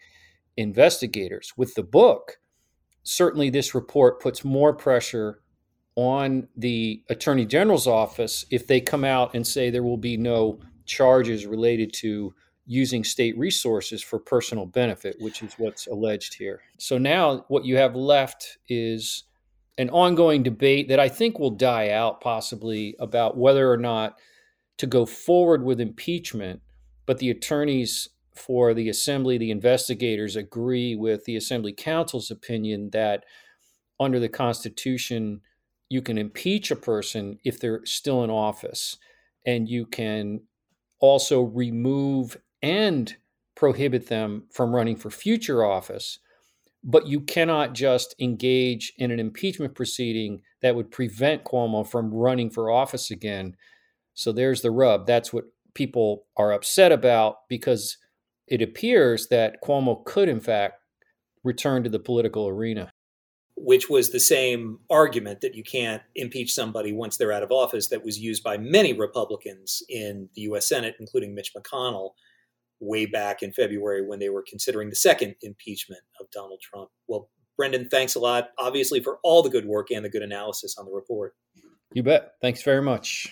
investigators. 0.57 1.53
With 1.55 1.74
the 1.75 1.84
book, 1.84 2.39
certainly 3.03 3.50
this 3.50 3.74
report 3.74 4.22
puts 4.22 4.43
more 4.43 4.74
pressure 4.74 5.39
on 5.96 6.48
the 6.55 7.01
attorney 7.10 7.46
general's 7.46 7.88
office 7.88 8.46
if 8.51 8.67
they 8.67 8.79
come 8.79 9.03
out 9.03 9.34
and 9.34 9.48
say 9.48 9.69
there 9.69 9.81
will 9.81 9.98
be 9.98 10.17
no 10.17 10.60
charges 10.86 11.48
related 11.48 11.91
to 11.91 12.34
using 12.67 13.03
state 13.03 13.38
resources 13.38 14.03
for 14.03 14.19
personal 14.19 14.65
benefit, 14.65 15.15
which 15.19 15.41
is 15.41 15.53
what's 15.57 15.88
alleged 15.88 16.36
here. 16.36 16.59
So 16.77 16.97
now 16.97 17.45
what 17.47 17.65
you 17.65 17.77
have 17.77 17.95
left 17.95 18.57
is 18.67 19.24
an 19.77 19.89
ongoing 19.89 20.43
debate 20.43 20.89
that 20.89 21.00
I 21.00 21.07
think 21.07 21.39
will 21.39 21.51
die 21.51 21.91
out 21.91 22.19
possibly 22.19 22.95
about 23.00 23.38
whether 23.38 23.71
or 23.71 23.77
not 23.77 24.19
to 24.79 24.86
go 24.86 25.05
forward 25.05 25.63
with 25.63 25.79
impeachment, 25.79 26.62
but 27.05 27.19
the 27.19 27.29
attorneys 27.29 28.09
for 28.36 28.74
the 28.74 28.89
assembly, 28.89 29.38
the 29.38 29.50
investigators 29.50 30.36
agree 30.36 30.95
with 30.95 31.24
the 31.24 31.38
assembly 31.38 31.74
counsel's 31.74 32.29
opinion 32.29 32.89
that 32.91 33.24
under 34.00 34.19
the 34.19 34.29
Constitution, 34.29 35.41
you 35.89 36.01
can 36.01 36.17
impeach 36.17 36.69
a 36.69 36.75
person 36.75 37.39
if 37.45 37.59
they're 37.59 37.86
still 37.86 38.24
in 38.24 38.29
office, 38.29 38.97
and 39.45 39.69
you 39.69 39.86
can 39.86 40.41
also 41.00 41.41
remove 41.41 42.38
and 42.62 43.16
prohibit 43.56 44.08
them 44.08 44.44
from 44.52 44.76
running 44.76 44.96
for 44.96 45.10
future 45.10 45.64
office. 45.64 46.20
But 46.84 47.08
you 47.08 47.22
cannot 47.22 47.74
just 47.74 48.16
engage 48.20 48.94
in 48.98 49.12
an 49.12 49.20
impeachment 49.20 49.76
proceeding 49.76 50.42
that 50.62 50.76
would 50.76 50.92
prevent 50.92 51.44
Cuomo 51.44 51.88
from 51.88 52.14
running 52.14 52.50
for 52.50 52.72
office 52.72 53.12
again. 53.12 53.56
So 54.14 54.32
there's 54.32 54.62
the 54.62 54.72
rub. 54.72 55.06
That's 55.06 55.34
what 55.34 55.46
people 55.74 56.26
are 56.38 56.52
upset 56.52 56.92
about 56.92 57.48
because 57.50 57.98
it 58.48 58.62
appears 58.62 59.28
that 59.28 59.62
Cuomo 59.64 60.06
could, 60.06 60.30
in 60.30 60.40
fact, 60.40 60.82
return 61.44 61.84
to 61.84 61.90
the 61.90 62.00
political 62.00 62.48
arena 62.48 62.92
which 63.60 63.90
was 63.90 64.12
the 64.12 64.20
same 64.20 64.80
argument 64.90 65.42
that 65.42 65.56
you 65.56 65.64
can't 65.64 66.04
impeach 66.16 66.54
somebody 66.54 66.94
once 66.94 67.18
they're 67.18 67.32
out 67.32 67.42
of 67.42 67.52
office 67.52 67.90
that 67.90 68.06
was 68.06 68.20
used 68.20 68.44
by 68.44 68.56
many 68.56 68.94
Republicans 68.94 69.82
in 69.90 70.30
the 70.36 70.42
US 70.44 70.70
Senate, 70.70 70.96
including 71.00 71.34
Mitch 71.34 71.54
McConnell, 71.56 72.12
way 72.79 73.05
back 73.05 73.41
in 73.43 73.53
February 73.53 74.05
when 74.05 74.19
they 74.19 74.29
were 74.29 74.43
considering 74.48 74.89
the 74.89 74.96
second 74.96 75.36
impeachment 75.41 76.01
of 76.19 76.29
Donald 76.31 76.60
Trump. 76.62 76.89
Well, 77.07 77.29
Brendan, 77.57 77.89
thanks 77.89 78.15
a 78.15 78.19
lot, 78.19 78.50
obviously, 78.60 79.00
for 79.00 79.17
all 79.24 79.41
the 79.41 79.50
good 79.50 79.65
work 79.65 79.89
and 79.91 80.05
the 80.05 80.10
good 80.10 80.22
analysis 80.22 80.75
on 80.77 80.86
the 80.86 80.91
report. 80.91 81.34
You 81.93 82.03
bet. 82.03 82.34
Thanks 82.41 82.62
very 82.62 82.81
much. 82.81 83.31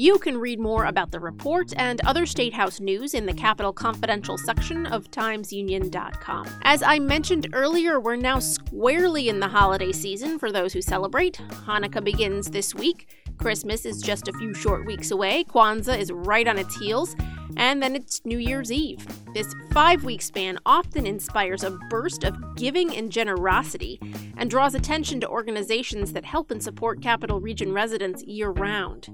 You 0.00 0.18
can 0.18 0.38
read 0.38 0.58
more 0.58 0.86
about 0.86 1.10
the 1.10 1.20
report 1.20 1.74
and 1.76 2.00
other 2.06 2.24
State 2.24 2.54
House 2.54 2.80
news 2.80 3.12
in 3.12 3.26
the 3.26 3.34
Capitol 3.34 3.70
Confidential 3.70 4.38
section 4.38 4.86
of 4.86 5.10
TimesUnion.com. 5.10 6.48
As 6.62 6.82
I 6.82 6.98
mentioned 6.98 7.48
earlier, 7.52 8.00
we're 8.00 8.16
now 8.16 8.38
squarely 8.38 9.28
in 9.28 9.40
the 9.40 9.48
holiday 9.48 9.92
season 9.92 10.38
for 10.38 10.50
those 10.50 10.72
who 10.72 10.80
celebrate. 10.80 11.38
Hanukkah 11.66 12.02
begins 12.02 12.50
this 12.50 12.74
week. 12.74 13.08
Christmas 13.40 13.86
is 13.86 14.02
just 14.02 14.28
a 14.28 14.34
few 14.34 14.52
short 14.52 14.84
weeks 14.84 15.10
away. 15.10 15.44
Kwanzaa 15.44 15.98
is 15.98 16.12
right 16.12 16.46
on 16.46 16.58
its 16.58 16.76
heels. 16.78 17.16
And 17.56 17.82
then 17.82 17.96
it's 17.96 18.20
New 18.26 18.36
Year's 18.36 18.70
Eve. 18.70 19.06
This 19.32 19.54
five 19.72 20.04
week 20.04 20.20
span 20.20 20.58
often 20.66 21.06
inspires 21.06 21.64
a 21.64 21.70
burst 21.88 22.22
of 22.22 22.36
giving 22.56 22.94
and 22.94 23.10
generosity 23.10 23.98
and 24.36 24.50
draws 24.50 24.74
attention 24.74 25.20
to 25.20 25.28
organizations 25.28 26.12
that 26.12 26.26
help 26.26 26.50
and 26.50 26.62
support 26.62 27.00
Capital 27.00 27.40
Region 27.40 27.72
residents 27.72 28.22
year 28.24 28.50
round. 28.50 29.08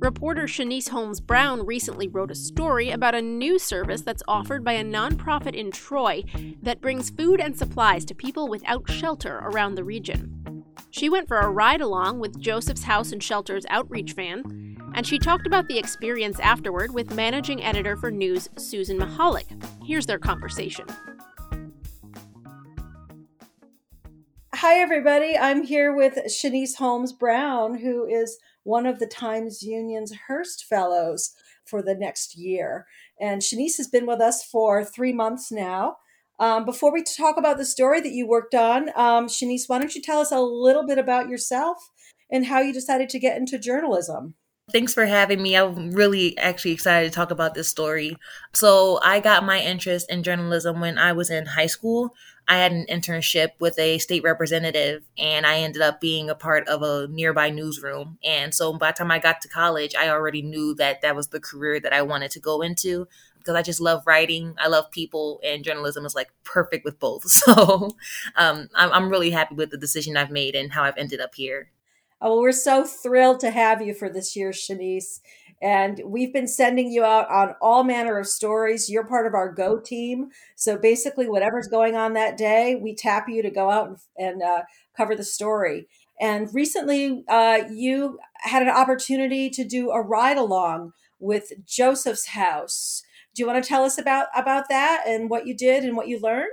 Reporter 0.00 0.46
Shaniece 0.46 0.88
Holmes 0.88 1.20
Brown 1.20 1.64
recently 1.64 2.08
wrote 2.08 2.32
a 2.32 2.34
story 2.34 2.90
about 2.90 3.14
a 3.14 3.22
new 3.22 3.60
service 3.60 4.02
that's 4.02 4.24
offered 4.26 4.64
by 4.64 4.72
a 4.72 4.84
nonprofit 4.84 5.54
in 5.54 5.70
Troy 5.70 6.24
that 6.62 6.80
brings 6.80 7.10
food 7.10 7.40
and 7.40 7.56
supplies 7.56 8.04
to 8.06 8.14
people 8.14 8.48
without 8.48 8.90
shelter 8.90 9.38
around 9.38 9.76
the 9.76 9.84
region. 9.84 10.42
She 10.92 11.08
went 11.08 11.26
for 11.26 11.38
a 11.38 11.48
ride 11.48 11.80
along 11.80 12.20
with 12.20 12.38
Joseph's 12.38 12.82
House 12.82 13.12
and 13.12 13.22
Shelters 13.22 13.64
outreach 13.70 14.12
van, 14.12 14.76
and 14.94 15.06
she 15.06 15.18
talked 15.18 15.46
about 15.46 15.66
the 15.66 15.78
experience 15.78 16.38
afterward 16.38 16.92
with 16.92 17.14
managing 17.14 17.64
editor 17.64 17.96
for 17.96 18.10
news 18.10 18.50
Susan 18.58 18.98
Mahalik. 18.98 19.46
Here's 19.82 20.04
their 20.04 20.18
conversation. 20.18 20.84
Hi, 24.54 24.80
everybody. 24.80 25.34
I'm 25.34 25.64
here 25.64 25.96
with 25.96 26.18
Shaniece 26.28 26.76
Holmes 26.76 27.14
Brown, 27.14 27.78
who 27.78 28.04
is 28.04 28.36
one 28.62 28.84
of 28.84 28.98
the 28.98 29.06
Times 29.06 29.62
Union's 29.62 30.12
Hearst 30.28 30.66
Fellows 30.66 31.32
for 31.64 31.80
the 31.82 31.94
next 31.94 32.36
year. 32.36 32.86
And 33.18 33.40
Shaniece 33.40 33.78
has 33.78 33.88
been 33.88 34.06
with 34.06 34.20
us 34.20 34.44
for 34.44 34.84
three 34.84 35.14
months 35.14 35.50
now. 35.50 35.96
Um, 36.38 36.64
before 36.64 36.92
we 36.92 37.02
talk 37.02 37.36
about 37.36 37.58
the 37.58 37.64
story 37.64 38.00
that 38.00 38.12
you 38.12 38.26
worked 38.26 38.54
on, 38.54 38.88
um, 38.96 39.26
Shaniece, 39.26 39.68
why 39.68 39.78
don't 39.78 39.94
you 39.94 40.02
tell 40.02 40.20
us 40.20 40.32
a 40.32 40.40
little 40.40 40.86
bit 40.86 40.98
about 40.98 41.28
yourself 41.28 41.90
and 42.30 42.46
how 42.46 42.60
you 42.60 42.72
decided 42.72 43.08
to 43.10 43.18
get 43.18 43.36
into 43.36 43.58
journalism? 43.58 44.34
Thanks 44.70 44.94
for 44.94 45.06
having 45.06 45.42
me. 45.42 45.56
I'm 45.56 45.90
really 45.90 46.38
actually 46.38 46.70
excited 46.70 47.10
to 47.10 47.14
talk 47.14 47.30
about 47.30 47.54
this 47.54 47.68
story. 47.68 48.16
So, 48.54 49.00
I 49.02 49.18
got 49.20 49.44
my 49.44 49.60
interest 49.60 50.10
in 50.10 50.22
journalism 50.22 50.80
when 50.80 50.98
I 50.98 51.12
was 51.12 51.30
in 51.30 51.46
high 51.46 51.66
school. 51.66 52.14
I 52.48 52.58
had 52.58 52.72
an 52.72 52.86
internship 52.88 53.50
with 53.58 53.78
a 53.78 53.98
state 53.98 54.22
representative, 54.22 55.02
and 55.18 55.46
I 55.46 55.58
ended 55.58 55.82
up 55.82 56.00
being 56.00 56.30
a 56.30 56.34
part 56.34 56.66
of 56.68 56.82
a 56.82 57.08
nearby 57.08 57.50
newsroom. 57.50 58.18
And 58.24 58.54
so, 58.54 58.72
by 58.72 58.92
the 58.92 58.98
time 58.98 59.10
I 59.10 59.18
got 59.18 59.40
to 59.42 59.48
college, 59.48 59.94
I 59.96 60.08
already 60.08 60.42
knew 60.42 60.74
that 60.76 61.02
that 61.02 61.16
was 61.16 61.28
the 61.28 61.40
career 61.40 61.80
that 61.80 61.92
I 61.92 62.02
wanted 62.02 62.30
to 62.30 62.40
go 62.40 62.62
into. 62.62 63.08
Because 63.42 63.56
I 63.56 63.62
just 63.62 63.80
love 63.80 64.02
writing. 64.06 64.54
I 64.58 64.68
love 64.68 64.90
people, 64.90 65.40
and 65.44 65.64
journalism 65.64 66.04
is 66.06 66.14
like 66.14 66.30
perfect 66.44 66.84
with 66.84 66.98
both. 66.98 67.24
So 67.42 67.96
um, 68.36 68.68
I'm, 68.74 68.92
I'm 68.92 69.08
really 69.08 69.30
happy 69.30 69.54
with 69.54 69.70
the 69.70 69.76
decision 69.76 70.16
I've 70.16 70.30
made 70.30 70.54
and 70.54 70.72
how 70.72 70.84
I've 70.84 70.96
ended 70.96 71.20
up 71.20 71.34
here. 71.34 71.70
Oh, 72.20 72.34
well, 72.34 72.40
we're 72.40 72.52
so 72.52 72.84
thrilled 72.84 73.40
to 73.40 73.50
have 73.50 73.82
you 73.82 73.94
for 73.94 74.08
this 74.08 74.36
year, 74.36 74.50
Shaniece. 74.50 75.20
And 75.60 76.00
we've 76.04 76.32
been 76.32 76.48
sending 76.48 76.90
you 76.90 77.04
out 77.04 77.30
on 77.30 77.54
all 77.60 77.84
manner 77.84 78.18
of 78.18 78.26
stories. 78.26 78.90
You're 78.90 79.06
part 79.06 79.26
of 79.26 79.34
our 79.34 79.52
Go 79.52 79.78
team. 79.78 80.30
So 80.56 80.76
basically, 80.76 81.28
whatever's 81.28 81.68
going 81.68 81.96
on 81.96 82.14
that 82.14 82.36
day, 82.36 82.74
we 82.74 82.94
tap 82.94 83.28
you 83.28 83.42
to 83.42 83.50
go 83.50 83.70
out 83.70 83.88
and, 83.88 83.98
and 84.18 84.42
uh, 84.42 84.62
cover 84.96 85.14
the 85.14 85.24
story. 85.24 85.86
And 86.20 86.52
recently, 86.52 87.24
uh, 87.28 87.60
you 87.70 88.18
had 88.38 88.62
an 88.62 88.68
opportunity 88.68 89.50
to 89.50 89.64
do 89.64 89.90
a 89.90 90.00
ride 90.00 90.36
along 90.36 90.92
with 91.20 91.52
Joseph's 91.64 92.28
House. 92.28 93.02
Do 93.34 93.42
you 93.42 93.46
want 93.46 93.62
to 93.62 93.68
tell 93.68 93.84
us 93.84 93.98
about 93.98 94.28
about 94.36 94.68
that 94.68 95.04
and 95.06 95.30
what 95.30 95.46
you 95.46 95.54
did 95.54 95.84
and 95.84 95.96
what 95.96 96.08
you 96.08 96.20
learned? 96.20 96.50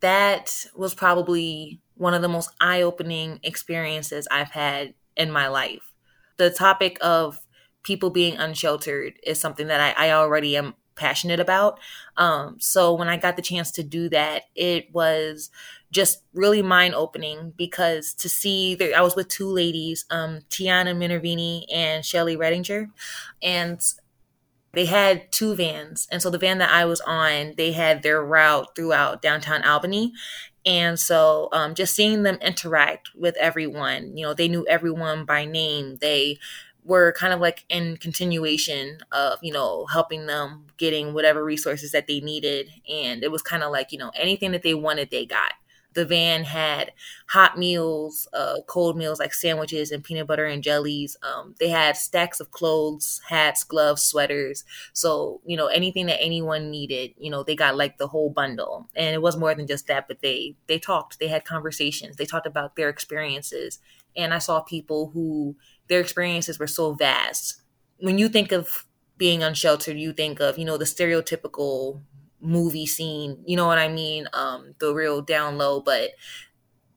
That 0.00 0.66
was 0.74 0.94
probably 0.94 1.80
one 1.94 2.14
of 2.14 2.22
the 2.22 2.28
most 2.28 2.50
eye-opening 2.60 3.40
experiences 3.42 4.26
I've 4.30 4.50
had 4.50 4.94
in 5.16 5.30
my 5.30 5.48
life. 5.48 5.92
The 6.36 6.50
topic 6.50 6.98
of 7.00 7.38
people 7.82 8.10
being 8.10 8.36
unsheltered 8.36 9.14
is 9.24 9.40
something 9.40 9.66
that 9.68 9.80
I, 9.80 10.08
I 10.08 10.12
already 10.12 10.56
am 10.56 10.74
passionate 10.94 11.40
about. 11.40 11.78
Um, 12.16 12.56
so 12.58 12.94
when 12.94 13.08
I 13.08 13.16
got 13.16 13.36
the 13.36 13.42
chance 13.42 13.70
to 13.72 13.82
do 13.82 14.08
that, 14.10 14.44
it 14.54 14.92
was 14.92 15.50
just 15.90 16.22
really 16.32 16.62
mind 16.62 16.94
opening 16.94 17.52
because 17.56 18.14
to 18.14 18.28
see 18.28 18.76
I 18.94 19.02
was 19.02 19.16
with 19.16 19.28
two 19.28 19.48
ladies, 19.48 20.04
um, 20.10 20.40
Tiana 20.50 20.96
Minervini 20.96 21.64
and 21.72 22.04
Shelly 22.04 22.36
Redinger, 22.36 22.90
and 23.42 23.80
they 24.72 24.86
had 24.86 25.30
two 25.30 25.54
vans. 25.54 26.08
And 26.10 26.22
so 26.22 26.30
the 26.30 26.38
van 26.38 26.58
that 26.58 26.70
I 26.70 26.84
was 26.84 27.00
on, 27.02 27.54
they 27.56 27.72
had 27.72 28.02
their 28.02 28.24
route 28.24 28.74
throughout 28.74 29.22
downtown 29.22 29.62
Albany. 29.64 30.12
And 30.64 30.98
so 30.98 31.48
um, 31.52 31.74
just 31.74 31.94
seeing 31.94 32.22
them 32.22 32.36
interact 32.36 33.10
with 33.14 33.36
everyone, 33.36 34.16
you 34.16 34.24
know, 34.24 34.34
they 34.34 34.48
knew 34.48 34.66
everyone 34.68 35.24
by 35.24 35.44
name. 35.44 35.98
They 36.00 36.38
were 36.84 37.12
kind 37.12 37.32
of 37.32 37.40
like 37.40 37.64
in 37.68 37.96
continuation 37.96 38.98
of 39.12 39.38
you 39.42 39.52
know 39.52 39.86
helping 39.86 40.26
them 40.26 40.66
getting 40.78 41.14
whatever 41.14 41.44
resources 41.44 41.92
that 41.92 42.06
they 42.06 42.20
needed 42.20 42.68
and 42.92 43.22
it 43.22 43.30
was 43.30 43.42
kind 43.42 43.62
of 43.62 43.70
like 43.70 43.92
you 43.92 43.98
know 43.98 44.10
anything 44.16 44.50
that 44.50 44.62
they 44.62 44.74
wanted 44.74 45.08
they 45.10 45.24
got 45.24 45.52
the 45.94 46.04
van 46.04 46.44
had 46.44 46.92
hot 47.28 47.58
meals 47.58 48.28
uh, 48.32 48.56
cold 48.66 48.96
meals 48.96 49.18
like 49.18 49.34
sandwiches 49.34 49.90
and 49.90 50.02
peanut 50.04 50.26
butter 50.26 50.46
and 50.46 50.62
jellies. 50.62 51.16
Um, 51.22 51.54
they 51.58 51.68
had 51.68 51.96
stacks 51.96 52.40
of 52.40 52.50
clothes 52.50 53.20
hats 53.28 53.64
gloves 53.64 54.02
sweaters. 54.02 54.64
So 54.92 55.40
you 55.44 55.56
know 55.56 55.66
anything 55.66 56.06
that 56.06 56.20
anyone 56.22 56.70
needed 56.70 57.14
you 57.18 57.30
know 57.30 57.42
they 57.42 57.56
got 57.56 57.76
like 57.76 57.98
the 57.98 58.08
whole 58.08 58.30
bundle. 58.30 58.88
And 58.96 59.14
it 59.14 59.22
was 59.22 59.36
more 59.36 59.54
than 59.54 59.66
just 59.66 59.86
that 59.88 60.08
but 60.08 60.20
they 60.22 60.56
they 60.66 60.78
talked 60.78 61.18
they 61.18 61.28
had 61.28 61.44
conversations 61.44 62.16
they 62.16 62.26
talked 62.26 62.46
about 62.46 62.76
their 62.76 62.88
experiences. 62.88 63.78
And 64.16 64.34
i 64.34 64.38
saw 64.38 64.60
people 64.60 65.10
who 65.14 65.56
their 65.88 66.00
experiences 66.00 66.58
were 66.58 66.66
so 66.66 66.92
vast. 66.94 67.60
When 67.98 68.18
you 68.18 68.28
think 68.28 68.52
of 68.52 68.84
being 69.18 69.42
unsheltered, 69.42 69.96
you 69.98 70.12
think 70.12 70.40
of, 70.40 70.58
you 70.58 70.64
know, 70.64 70.76
the 70.76 70.84
stereotypical 70.84 72.00
movie 72.42 72.86
scene, 72.86 73.42
you 73.46 73.56
know 73.56 73.66
what 73.66 73.78
I 73.78 73.88
mean? 73.88 74.26
Um, 74.32 74.74
the 74.78 74.92
real 74.92 75.22
down 75.22 75.56
low, 75.56 75.80
but 75.80 76.10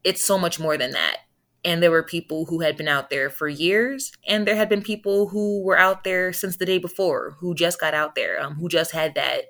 it's 0.04 0.24
so 0.24 0.38
much 0.38 0.60
more 0.60 0.78
than 0.78 0.92
that. 0.92 1.18
And 1.64 1.82
there 1.82 1.92
were 1.92 2.04
people 2.04 2.46
who 2.46 2.62
had 2.62 2.78
been 2.78 2.88
out 2.88 3.10
there 3.10 3.30
for 3.30 3.48
years, 3.48 4.12
and 4.28 4.48
there 4.48 4.56
had 4.56 4.70
been 4.70 4.84
people 4.84 5.30
who 5.30 5.64
were 5.64 5.78
out 5.78 6.04
there 6.04 6.32
since 6.32 6.58
the 6.58 6.66
day 6.66 6.78
before, 6.78 7.38
who 7.40 7.56
just 7.56 7.80
got 7.80 7.94
out 7.96 8.14
there, 8.16 8.40
um, 8.42 8.56
who 8.56 8.70
just 8.70 8.92
had 8.92 9.16
that 9.16 9.46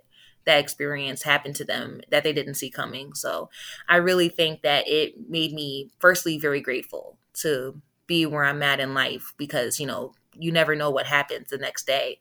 that 0.45 0.59
experience 0.59 1.23
happen 1.23 1.53
to 1.53 1.65
them 1.65 2.01
that 2.11 2.23
they 2.23 2.31
didn't 2.31 2.53
see 2.53 2.69
coming. 2.69 3.15
So 3.15 3.49
I 3.89 3.95
really 3.95 4.29
think 4.29 4.61
that 4.61 4.87
it 4.87 5.27
made 5.27 5.53
me 5.53 5.89
firstly 5.99 6.37
very 6.37 6.61
grateful 6.61 7.17
to 7.41 7.81
be 8.07 8.27
where 8.27 8.45
I'm 8.45 8.61
at 8.61 8.79
in 8.79 8.93
life 8.93 9.33
because, 9.37 9.79
you 9.79 9.87
know, 9.87 10.13
you 10.33 10.51
never 10.51 10.75
know 10.75 10.91
what 10.91 11.07
happens 11.07 11.49
the 11.49 11.57
next 11.57 11.87
day. 11.87 12.19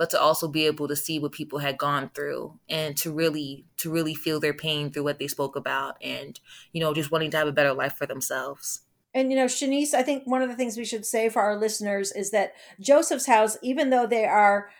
But 0.00 0.08
to 0.10 0.20
also 0.20 0.48
be 0.48 0.64
able 0.64 0.88
to 0.88 0.96
see 0.96 1.18
what 1.18 1.32
people 1.32 1.58
had 1.58 1.76
gone 1.76 2.10
through 2.14 2.58
and 2.70 2.96
to 2.96 3.12
really 3.12 3.66
to 3.76 3.92
really 3.92 4.14
feel 4.14 4.40
their 4.40 4.54
pain 4.54 4.90
through 4.90 5.04
what 5.04 5.18
they 5.18 5.28
spoke 5.28 5.56
about 5.56 5.98
and, 6.02 6.40
you 6.72 6.80
know, 6.80 6.94
just 6.94 7.10
wanting 7.10 7.30
to 7.32 7.36
have 7.36 7.46
a 7.46 7.52
better 7.52 7.74
life 7.74 7.96
for 7.96 8.06
themselves. 8.06 8.80
And 9.12 9.30
you 9.30 9.36
know, 9.36 9.44
Shaniece, 9.44 9.92
I 9.92 10.02
think 10.02 10.22
one 10.24 10.40
of 10.40 10.48
the 10.48 10.56
things 10.56 10.78
we 10.78 10.86
should 10.86 11.04
say 11.04 11.28
for 11.28 11.42
our 11.42 11.58
listeners 11.58 12.12
is 12.12 12.30
that 12.30 12.54
Joseph's 12.80 13.26
House, 13.26 13.58
even 13.62 13.90
though 13.90 14.06
they 14.06 14.24
are 14.24 14.70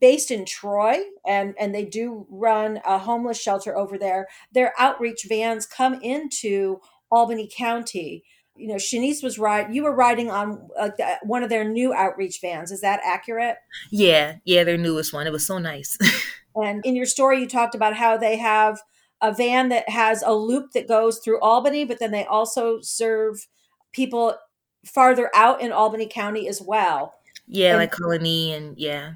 based 0.00 0.30
in 0.30 0.46
Troy 0.46 0.96
and 1.26 1.54
and 1.58 1.74
they 1.74 1.84
do 1.84 2.26
run 2.30 2.80
a 2.86 2.96
homeless 2.96 3.38
shelter 3.38 3.76
over 3.76 3.98
there, 3.98 4.28
their 4.50 4.72
outreach 4.78 5.26
vans 5.28 5.66
come 5.66 6.00
into 6.00 6.80
Albany 7.10 7.50
County 7.54 8.24
you 8.56 8.68
know, 8.68 8.76
Shaniece 8.76 9.22
was 9.22 9.38
right. 9.38 9.68
You 9.72 9.82
were 9.82 9.94
riding 9.94 10.30
on 10.30 10.68
uh, 10.78 10.90
one 11.22 11.42
of 11.42 11.50
their 11.50 11.64
new 11.64 11.92
outreach 11.92 12.40
vans. 12.40 12.70
Is 12.70 12.80
that 12.82 13.00
accurate? 13.04 13.56
Yeah, 13.90 14.36
yeah, 14.44 14.64
their 14.64 14.76
newest 14.76 15.12
one. 15.12 15.26
It 15.26 15.32
was 15.32 15.46
so 15.46 15.58
nice. 15.58 15.98
and 16.56 16.84
in 16.84 16.94
your 16.94 17.06
story, 17.06 17.40
you 17.40 17.48
talked 17.48 17.74
about 17.74 17.96
how 17.96 18.16
they 18.16 18.36
have 18.36 18.80
a 19.20 19.32
van 19.32 19.70
that 19.70 19.88
has 19.88 20.22
a 20.22 20.34
loop 20.34 20.72
that 20.72 20.86
goes 20.86 21.18
through 21.18 21.40
Albany, 21.40 21.84
but 21.84 21.98
then 21.98 22.12
they 22.12 22.24
also 22.24 22.80
serve 22.80 23.46
people 23.92 24.36
farther 24.84 25.30
out 25.34 25.60
in 25.60 25.72
Albany 25.72 26.06
County 26.06 26.48
as 26.48 26.62
well. 26.62 27.14
Yeah, 27.48 27.70
and, 27.70 27.78
like 27.78 27.92
Colonie 27.92 28.56
and 28.56 28.78
yeah. 28.78 29.14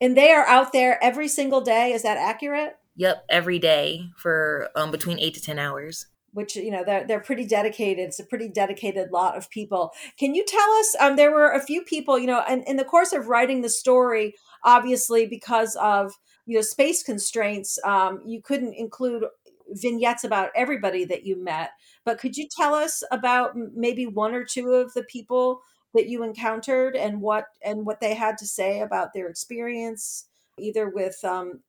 And 0.00 0.16
they 0.16 0.30
are 0.30 0.46
out 0.46 0.72
there 0.72 1.02
every 1.02 1.26
single 1.26 1.60
day. 1.60 1.92
Is 1.92 2.02
that 2.02 2.18
accurate? 2.18 2.76
Yep, 2.96 3.24
every 3.28 3.58
day 3.58 4.10
for 4.16 4.68
um, 4.76 4.90
between 4.90 5.18
eight 5.18 5.34
to 5.34 5.40
ten 5.40 5.58
hours 5.58 6.06
which 6.36 6.54
you 6.54 6.70
know 6.70 6.84
they're 6.84 7.06
they're 7.06 7.18
pretty 7.18 7.46
dedicated. 7.46 8.04
It's 8.04 8.20
a 8.20 8.24
pretty 8.24 8.50
dedicated 8.50 9.10
lot 9.10 9.38
of 9.38 9.48
people. 9.48 9.92
Can 10.18 10.34
you 10.34 10.44
tell 10.46 10.70
us? 10.72 10.94
Um, 11.00 11.16
there 11.16 11.32
were 11.32 11.50
a 11.50 11.64
few 11.64 11.82
people, 11.82 12.18
you 12.18 12.26
know, 12.26 12.44
and 12.46 12.62
in 12.66 12.76
the 12.76 12.84
course 12.84 13.14
of 13.14 13.28
writing 13.28 13.62
the 13.62 13.70
story, 13.70 14.34
obviously 14.62 15.26
because 15.26 15.76
of 15.76 16.12
you 16.44 16.56
know 16.56 16.60
space 16.60 17.02
constraints, 17.02 17.78
um, 17.84 18.20
you 18.26 18.42
couldn't 18.42 18.74
include 18.74 19.24
vignettes 19.70 20.24
about 20.24 20.50
everybody 20.54 21.06
that 21.06 21.24
you 21.24 21.42
met. 21.42 21.70
But 22.04 22.18
could 22.18 22.36
you 22.36 22.46
tell 22.54 22.74
us 22.74 23.02
about 23.10 23.56
maybe 23.74 24.04
one 24.04 24.34
or 24.34 24.44
two 24.44 24.72
of 24.72 24.92
the 24.92 25.04
people 25.04 25.62
that 25.94 26.06
you 26.06 26.22
encountered 26.22 26.96
and 26.96 27.22
what 27.22 27.46
and 27.64 27.86
what 27.86 28.00
they 28.00 28.14
had 28.14 28.36
to 28.38 28.46
say 28.46 28.80
about 28.80 29.14
their 29.14 29.28
experience, 29.28 30.26
either 30.58 30.90
with 30.90 31.16
um, 31.24 31.60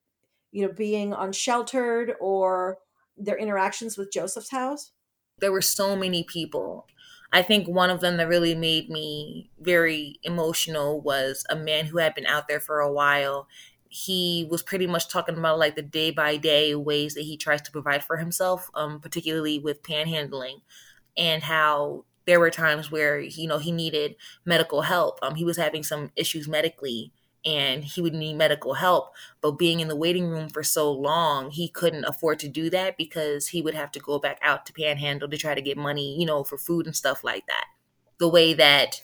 you 0.52 0.66
know 0.66 0.74
being 0.74 1.14
unsheltered 1.14 2.12
or 2.20 2.76
their 3.18 3.36
interactions 3.36 3.96
with 3.96 4.12
Joseph's 4.12 4.50
house? 4.50 4.92
There 5.40 5.52
were 5.52 5.62
so 5.62 5.96
many 5.96 6.24
people. 6.24 6.86
I 7.32 7.42
think 7.42 7.68
one 7.68 7.90
of 7.90 8.00
them 8.00 8.16
that 8.16 8.28
really 8.28 8.54
made 8.54 8.88
me 8.88 9.50
very 9.60 10.18
emotional 10.22 11.00
was 11.00 11.44
a 11.50 11.56
man 11.56 11.86
who 11.86 11.98
had 11.98 12.14
been 12.14 12.26
out 12.26 12.48
there 12.48 12.60
for 12.60 12.80
a 12.80 12.92
while. 12.92 13.46
He 13.88 14.46
was 14.50 14.62
pretty 14.62 14.86
much 14.86 15.08
talking 15.08 15.36
about 15.36 15.58
like 15.58 15.76
the 15.76 15.82
day 15.82 16.10
by 16.10 16.36
day 16.36 16.74
ways 16.74 17.14
that 17.14 17.22
he 17.22 17.36
tries 17.36 17.60
to 17.62 17.72
provide 17.72 18.02
for 18.02 18.16
himself, 18.16 18.70
um, 18.74 19.00
particularly 19.00 19.58
with 19.58 19.82
panhandling, 19.82 20.62
and 21.16 21.42
how 21.42 22.04
there 22.26 22.40
were 22.40 22.50
times 22.50 22.90
where 22.90 23.20
you 23.20 23.46
know 23.46 23.58
he 23.58 23.72
needed 23.72 24.16
medical 24.44 24.82
help. 24.82 25.18
Um, 25.22 25.34
he 25.34 25.44
was 25.44 25.56
having 25.56 25.82
some 25.82 26.10
issues 26.16 26.48
medically, 26.48 27.12
and 27.44 27.84
he 27.84 28.00
would 28.00 28.14
need 28.14 28.34
medical 28.34 28.74
help. 28.74 29.12
But 29.40 29.52
being 29.52 29.80
in 29.80 29.88
the 29.88 29.96
waiting 29.96 30.26
room 30.28 30.48
for 30.48 30.62
so 30.62 30.90
long, 30.92 31.50
he 31.50 31.68
couldn't 31.68 32.04
afford 32.04 32.38
to 32.40 32.48
do 32.48 32.70
that 32.70 32.96
because 32.96 33.48
he 33.48 33.62
would 33.62 33.74
have 33.74 33.92
to 33.92 34.00
go 34.00 34.18
back 34.18 34.38
out 34.42 34.66
to 34.66 34.72
Panhandle 34.72 35.28
to 35.28 35.36
try 35.38 35.54
to 35.54 35.62
get 35.62 35.76
money, 35.76 36.18
you 36.18 36.26
know, 36.26 36.44
for 36.44 36.58
food 36.58 36.86
and 36.86 36.96
stuff 36.96 37.24
like 37.24 37.46
that. 37.46 37.66
The 38.18 38.28
way 38.28 38.54
that 38.54 39.02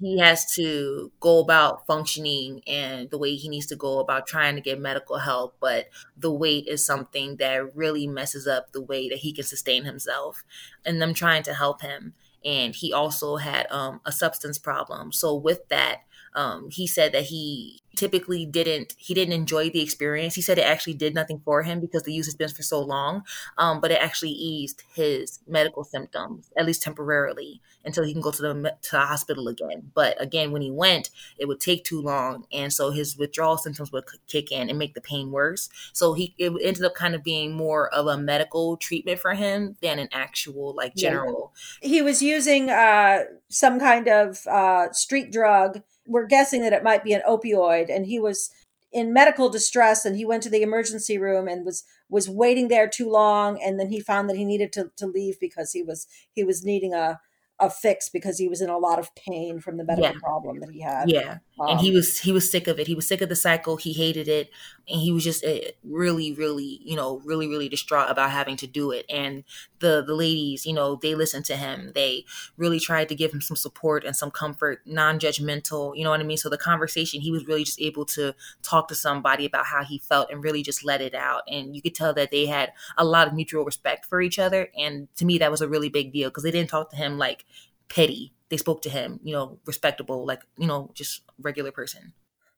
he 0.00 0.18
has 0.20 0.54
to 0.54 1.10
go 1.18 1.40
about 1.40 1.84
functioning 1.86 2.62
and 2.66 3.10
the 3.10 3.18
way 3.18 3.34
he 3.34 3.48
needs 3.48 3.66
to 3.66 3.76
go 3.76 3.98
about 3.98 4.26
trying 4.26 4.54
to 4.54 4.60
get 4.60 4.78
medical 4.78 5.18
help 5.18 5.56
but 5.60 5.88
the 6.16 6.30
wait 6.30 6.66
is 6.68 6.84
something 6.84 7.36
that 7.36 7.74
really 7.74 8.06
messes 8.06 8.46
up 8.46 8.72
the 8.72 8.80
way 8.80 9.08
that 9.08 9.18
he 9.18 9.32
can 9.32 9.42
sustain 9.44 9.84
himself 9.84 10.44
and 10.84 11.02
them 11.02 11.12
trying 11.12 11.42
to 11.42 11.52
help 11.54 11.82
him 11.82 12.14
and 12.44 12.76
he 12.76 12.92
also 12.92 13.36
had 13.36 13.66
um, 13.72 14.00
a 14.06 14.12
substance 14.12 14.58
problem 14.58 15.10
so 15.10 15.34
with 15.34 15.66
that 15.68 15.98
um, 16.34 16.70
he 16.70 16.86
said 16.86 17.12
that 17.12 17.24
he 17.24 17.82
typically 17.96 18.46
didn't 18.46 18.94
he 18.96 19.14
didn't 19.14 19.34
enjoy 19.34 19.68
the 19.70 19.82
experience. 19.82 20.34
He 20.34 20.42
said 20.42 20.58
it 20.58 20.62
actually 20.62 20.94
did 20.94 21.14
nothing 21.14 21.40
for 21.44 21.62
him 21.62 21.80
because 21.80 22.04
the 22.04 22.12
use 22.12 22.26
has 22.26 22.34
been 22.34 22.48
for 22.48 22.62
so 22.62 22.80
long, 22.80 23.24
um, 23.58 23.80
but 23.80 23.90
it 23.90 24.00
actually 24.00 24.30
eased 24.30 24.82
his 24.94 25.40
medical 25.46 25.84
symptoms 25.84 26.50
at 26.56 26.66
least 26.66 26.82
temporarily 26.82 27.60
until 27.84 28.04
he 28.04 28.12
can 28.12 28.22
go 28.22 28.30
to 28.30 28.42
the 28.42 28.76
to 28.82 28.90
the 28.92 29.00
hospital 29.00 29.48
again. 29.48 29.90
But 29.94 30.20
again, 30.20 30.52
when 30.52 30.62
he 30.62 30.70
went, 30.70 31.10
it 31.38 31.46
would 31.46 31.60
take 31.60 31.84
too 31.84 32.00
long, 32.00 32.46
and 32.52 32.72
so 32.72 32.90
his 32.90 33.16
withdrawal 33.16 33.58
symptoms 33.58 33.90
would 33.92 34.04
kick 34.28 34.52
in 34.52 34.68
and 34.68 34.78
make 34.78 34.94
the 34.94 35.00
pain 35.00 35.30
worse. 35.30 35.68
So 35.92 36.12
he 36.14 36.34
it 36.38 36.52
ended 36.62 36.84
up 36.84 36.94
kind 36.94 37.14
of 37.14 37.24
being 37.24 37.52
more 37.52 37.92
of 37.92 38.06
a 38.06 38.16
medical 38.16 38.76
treatment 38.76 39.18
for 39.18 39.34
him 39.34 39.76
than 39.82 39.98
an 39.98 40.08
actual 40.12 40.74
like 40.74 40.94
general. 40.94 41.52
Yeah. 41.82 41.88
He 41.88 42.02
was 42.02 42.22
using 42.22 42.70
uh, 42.70 43.24
some 43.48 43.80
kind 43.80 44.08
of 44.08 44.46
uh, 44.46 44.92
street 44.92 45.32
drug 45.32 45.82
we're 46.06 46.26
guessing 46.26 46.62
that 46.62 46.72
it 46.72 46.82
might 46.82 47.04
be 47.04 47.12
an 47.12 47.22
opioid 47.28 47.94
and 47.94 48.06
he 48.06 48.18
was 48.18 48.50
in 48.92 49.12
medical 49.12 49.48
distress 49.48 50.04
and 50.04 50.16
he 50.16 50.24
went 50.24 50.42
to 50.42 50.50
the 50.50 50.62
emergency 50.62 51.16
room 51.18 51.46
and 51.46 51.64
was 51.64 51.84
was 52.08 52.28
waiting 52.28 52.68
there 52.68 52.88
too 52.88 53.08
long 53.08 53.60
and 53.62 53.78
then 53.78 53.88
he 53.88 54.00
found 54.00 54.28
that 54.28 54.36
he 54.36 54.44
needed 54.44 54.72
to, 54.72 54.90
to 54.96 55.06
leave 55.06 55.38
because 55.40 55.72
he 55.72 55.82
was 55.82 56.06
he 56.32 56.42
was 56.42 56.64
needing 56.64 56.92
a 56.94 57.20
a 57.60 57.68
fix 57.70 58.08
because 58.08 58.38
he 58.38 58.48
was 58.48 58.62
in 58.62 58.70
a 58.70 58.78
lot 58.78 58.98
of 58.98 59.14
pain 59.14 59.60
from 59.60 59.76
the 59.76 59.84
medical 59.84 60.10
Yeah. 60.10 60.18
problem 60.18 60.60
that 60.60 60.70
he 60.70 60.80
had. 60.80 61.10
Yeah. 61.10 61.38
And 61.68 61.80
he 61.80 61.90
was 61.90 62.18
he 62.20 62.32
was 62.32 62.50
sick 62.50 62.66
of 62.68 62.78
it. 62.78 62.86
He 62.86 62.94
was 62.94 63.06
sick 63.06 63.20
of 63.20 63.28
the 63.28 63.36
cycle. 63.36 63.76
He 63.76 63.92
hated 63.92 64.28
it, 64.28 64.50
and 64.88 65.00
he 65.00 65.12
was 65.12 65.24
just 65.24 65.44
uh, 65.44 65.58
really, 65.84 66.32
really, 66.32 66.80
you 66.82 66.96
know, 66.96 67.20
really, 67.24 67.46
really 67.48 67.68
distraught 67.68 68.10
about 68.10 68.30
having 68.30 68.56
to 68.58 68.66
do 68.66 68.90
it. 68.90 69.04
And 69.10 69.44
the 69.80 70.02
the 70.06 70.14
ladies, 70.14 70.64
you 70.64 70.72
know, 70.72 70.96
they 70.96 71.14
listened 71.14 71.44
to 71.46 71.56
him. 71.56 71.92
They 71.94 72.24
really 72.56 72.80
tried 72.80 73.08
to 73.10 73.14
give 73.14 73.32
him 73.32 73.40
some 73.40 73.56
support 73.56 74.04
and 74.04 74.16
some 74.16 74.30
comfort, 74.30 74.80
non 74.86 75.18
judgmental. 75.18 75.96
You 75.96 76.04
know 76.04 76.10
what 76.10 76.20
I 76.20 76.24
mean? 76.24 76.38
So 76.38 76.48
the 76.48 76.56
conversation, 76.58 77.20
he 77.20 77.30
was 77.30 77.46
really 77.46 77.64
just 77.64 77.80
able 77.80 78.06
to 78.06 78.34
talk 78.62 78.88
to 78.88 78.94
somebody 78.94 79.44
about 79.44 79.66
how 79.66 79.84
he 79.84 79.98
felt 79.98 80.30
and 80.30 80.42
really 80.42 80.62
just 80.62 80.84
let 80.84 81.00
it 81.00 81.14
out. 81.14 81.42
And 81.46 81.74
you 81.76 81.82
could 81.82 81.94
tell 81.94 82.14
that 82.14 82.30
they 82.30 82.46
had 82.46 82.72
a 82.96 83.04
lot 83.04 83.28
of 83.28 83.34
mutual 83.34 83.64
respect 83.64 84.06
for 84.06 84.20
each 84.22 84.38
other. 84.38 84.68
And 84.78 85.08
to 85.16 85.24
me, 85.24 85.38
that 85.38 85.50
was 85.50 85.60
a 85.60 85.68
really 85.68 85.88
big 85.88 86.12
deal 86.12 86.30
because 86.30 86.42
they 86.42 86.50
didn't 86.50 86.70
talk 86.70 86.90
to 86.90 86.96
him 86.96 87.18
like 87.18 87.44
petty. 87.88 88.32
They 88.50 88.56
spoke 88.56 88.82
to 88.82 88.90
him, 88.90 89.20
you 89.22 89.32
know, 89.32 89.58
respectable, 89.64 90.26
like 90.26 90.42
you 90.58 90.66
know, 90.66 90.90
just 90.94 91.22
regular 91.40 91.72
person. 91.72 92.12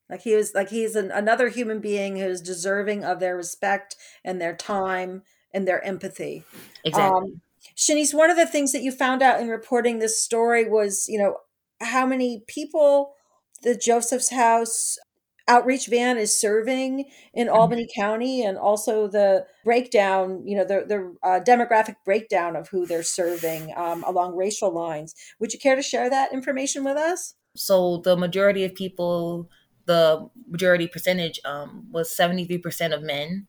Like 0.09 0.21
he 0.21 0.35
was 0.35 0.53
like 0.53 0.69
he's 0.69 0.95
an, 0.95 1.11
another 1.11 1.49
human 1.49 1.79
being 1.79 2.17
who's 2.17 2.41
deserving 2.41 3.03
of 3.03 3.19
their 3.19 3.37
respect 3.37 3.95
and 4.23 4.41
their 4.41 4.55
time 4.55 5.23
and 5.53 5.67
their 5.67 5.83
empathy. 5.85 6.43
Exactly. 6.83 7.31
Um, 7.31 7.41
Shaniece, 7.77 8.13
one 8.13 8.29
of 8.29 8.37
the 8.37 8.45
things 8.45 8.73
that 8.73 8.81
you 8.81 8.91
found 8.91 9.21
out 9.21 9.39
in 9.39 9.47
reporting 9.47 9.99
this 9.99 10.21
story 10.21 10.67
was, 10.67 11.07
you 11.07 11.17
know, 11.17 11.37
how 11.79 12.05
many 12.05 12.43
people 12.47 13.13
the 13.63 13.75
Joseph's 13.75 14.29
House 14.29 14.97
outreach 15.47 15.87
van 15.87 16.17
is 16.17 16.39
serving 16.39 17.05
in 17.33 17.49
Albany 17.49 17.87
County, 17.95 18.43
and 18.43 18.57
also 18.57 19.07
the 19.07 19.45
breakdown, 19.63 20.45
you 20.45 20.55
know, 20.57 20.65
the 20.65 20.85
the 20.87 21.15
uh, 21.27 21.39
demographic 21.39 21.95
breakdown 22.05 22.55
of 22.55 22.69
who 22.69 22.85
they're 22.85 23.03
serving 23.03 23.73
um, 23.75 24.03
along 24.05 24.35
racial 24.35 24.71
lines. 24.71 25.13
Would 25.39 25.53
you 25.53 25.59
care 25.59 25.75
to 25.75 25.81
share 25.81 26.09
that 26.09 26.33
information 26.33 26.83
with 26.83 26.97
us? 26.97 27.35
so 27.55 27.97
the 27.97 28.17
majority 28.17 28.63
of 28.63 28.75
people, 28.75 29.49
the 29.85 30.29
majority 30.47 30.87
percentage 30.87 31.39
um, 31.45 31.87
was 31.91 32.09
73% 32.09 32.93
of 32.93 33.03
men 33.03 33.47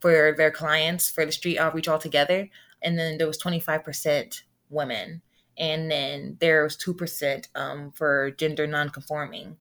for 0.00 0.34
their 0.36 0.50
clients 0.50 1.10
for 1.10 1.24
the 1.24 1.32
street 1.32 1.58
outreach 1.58 1.88
altogether. 1.88 2.48
And 2.82 2.98
then 2.98 3.18
there 3.18 3.26
was 3.26 3.38
25% 3.38 4.42
women. 4.70 5.22
And 5.58 5.90
then 5.90 6.36
there 6.40 6.62
was 6.62 6.76
2% 6.76 7.48
um, 7.54 7.92
for 7.92 8.30
gender 8.30 8.66
nonconforming. 8.66 9.56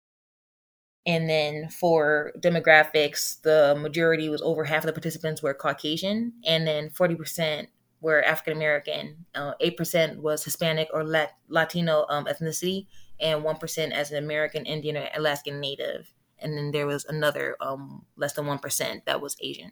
And 1.05 1.29
then 1.29 1.69
for 1.69 2.31
demographics, 2.39 3.41
the 3.41 3.75
majority 3.79 4.27
was 4.27 4.41
over 4.41 4.63
half 4.63 4.83
of 4.83 4.87
the 4.87 4.93
participants 4.93 5.43
were 5.43 5.53
Caucasian, 5.53 6.33
and 6.43 6.67
then 6.67 6.89
40% 6.89 7.67
were 8.01 8.23
African 8.23 8.53
American. 8.53 9.25
Uh, 9.35 9.53
8% 9.61 10.17
was 10.17 10.43
Hispanic 10.43 10.89
or 10.93 11.03
Lat- 11.03 11.37
Latino 11.47 12.05
um, 12.09 12.25
ethnicity, 12.25 12.87
and 13.19 13.43
1% 13.43 13.91
as 13.91 14.11
an 14.11 14.23
American 14.23 14.65
Indian 14.65 14.97
or 14.97 15.07
Alaskan 15.15 15.59
Native. 15.59 16.11
And 16.39 16.57
then 16.57 16.71
there 16.71 16.87
was 16.87 17.05
another 17.05 17.55
um, 17.61 18.05
less 18.15 18.33
than 18.33 18.45
1% 18.45 19.05
that 19.05 19.21
was 19.21 19.37
Asian. 19.41 19.71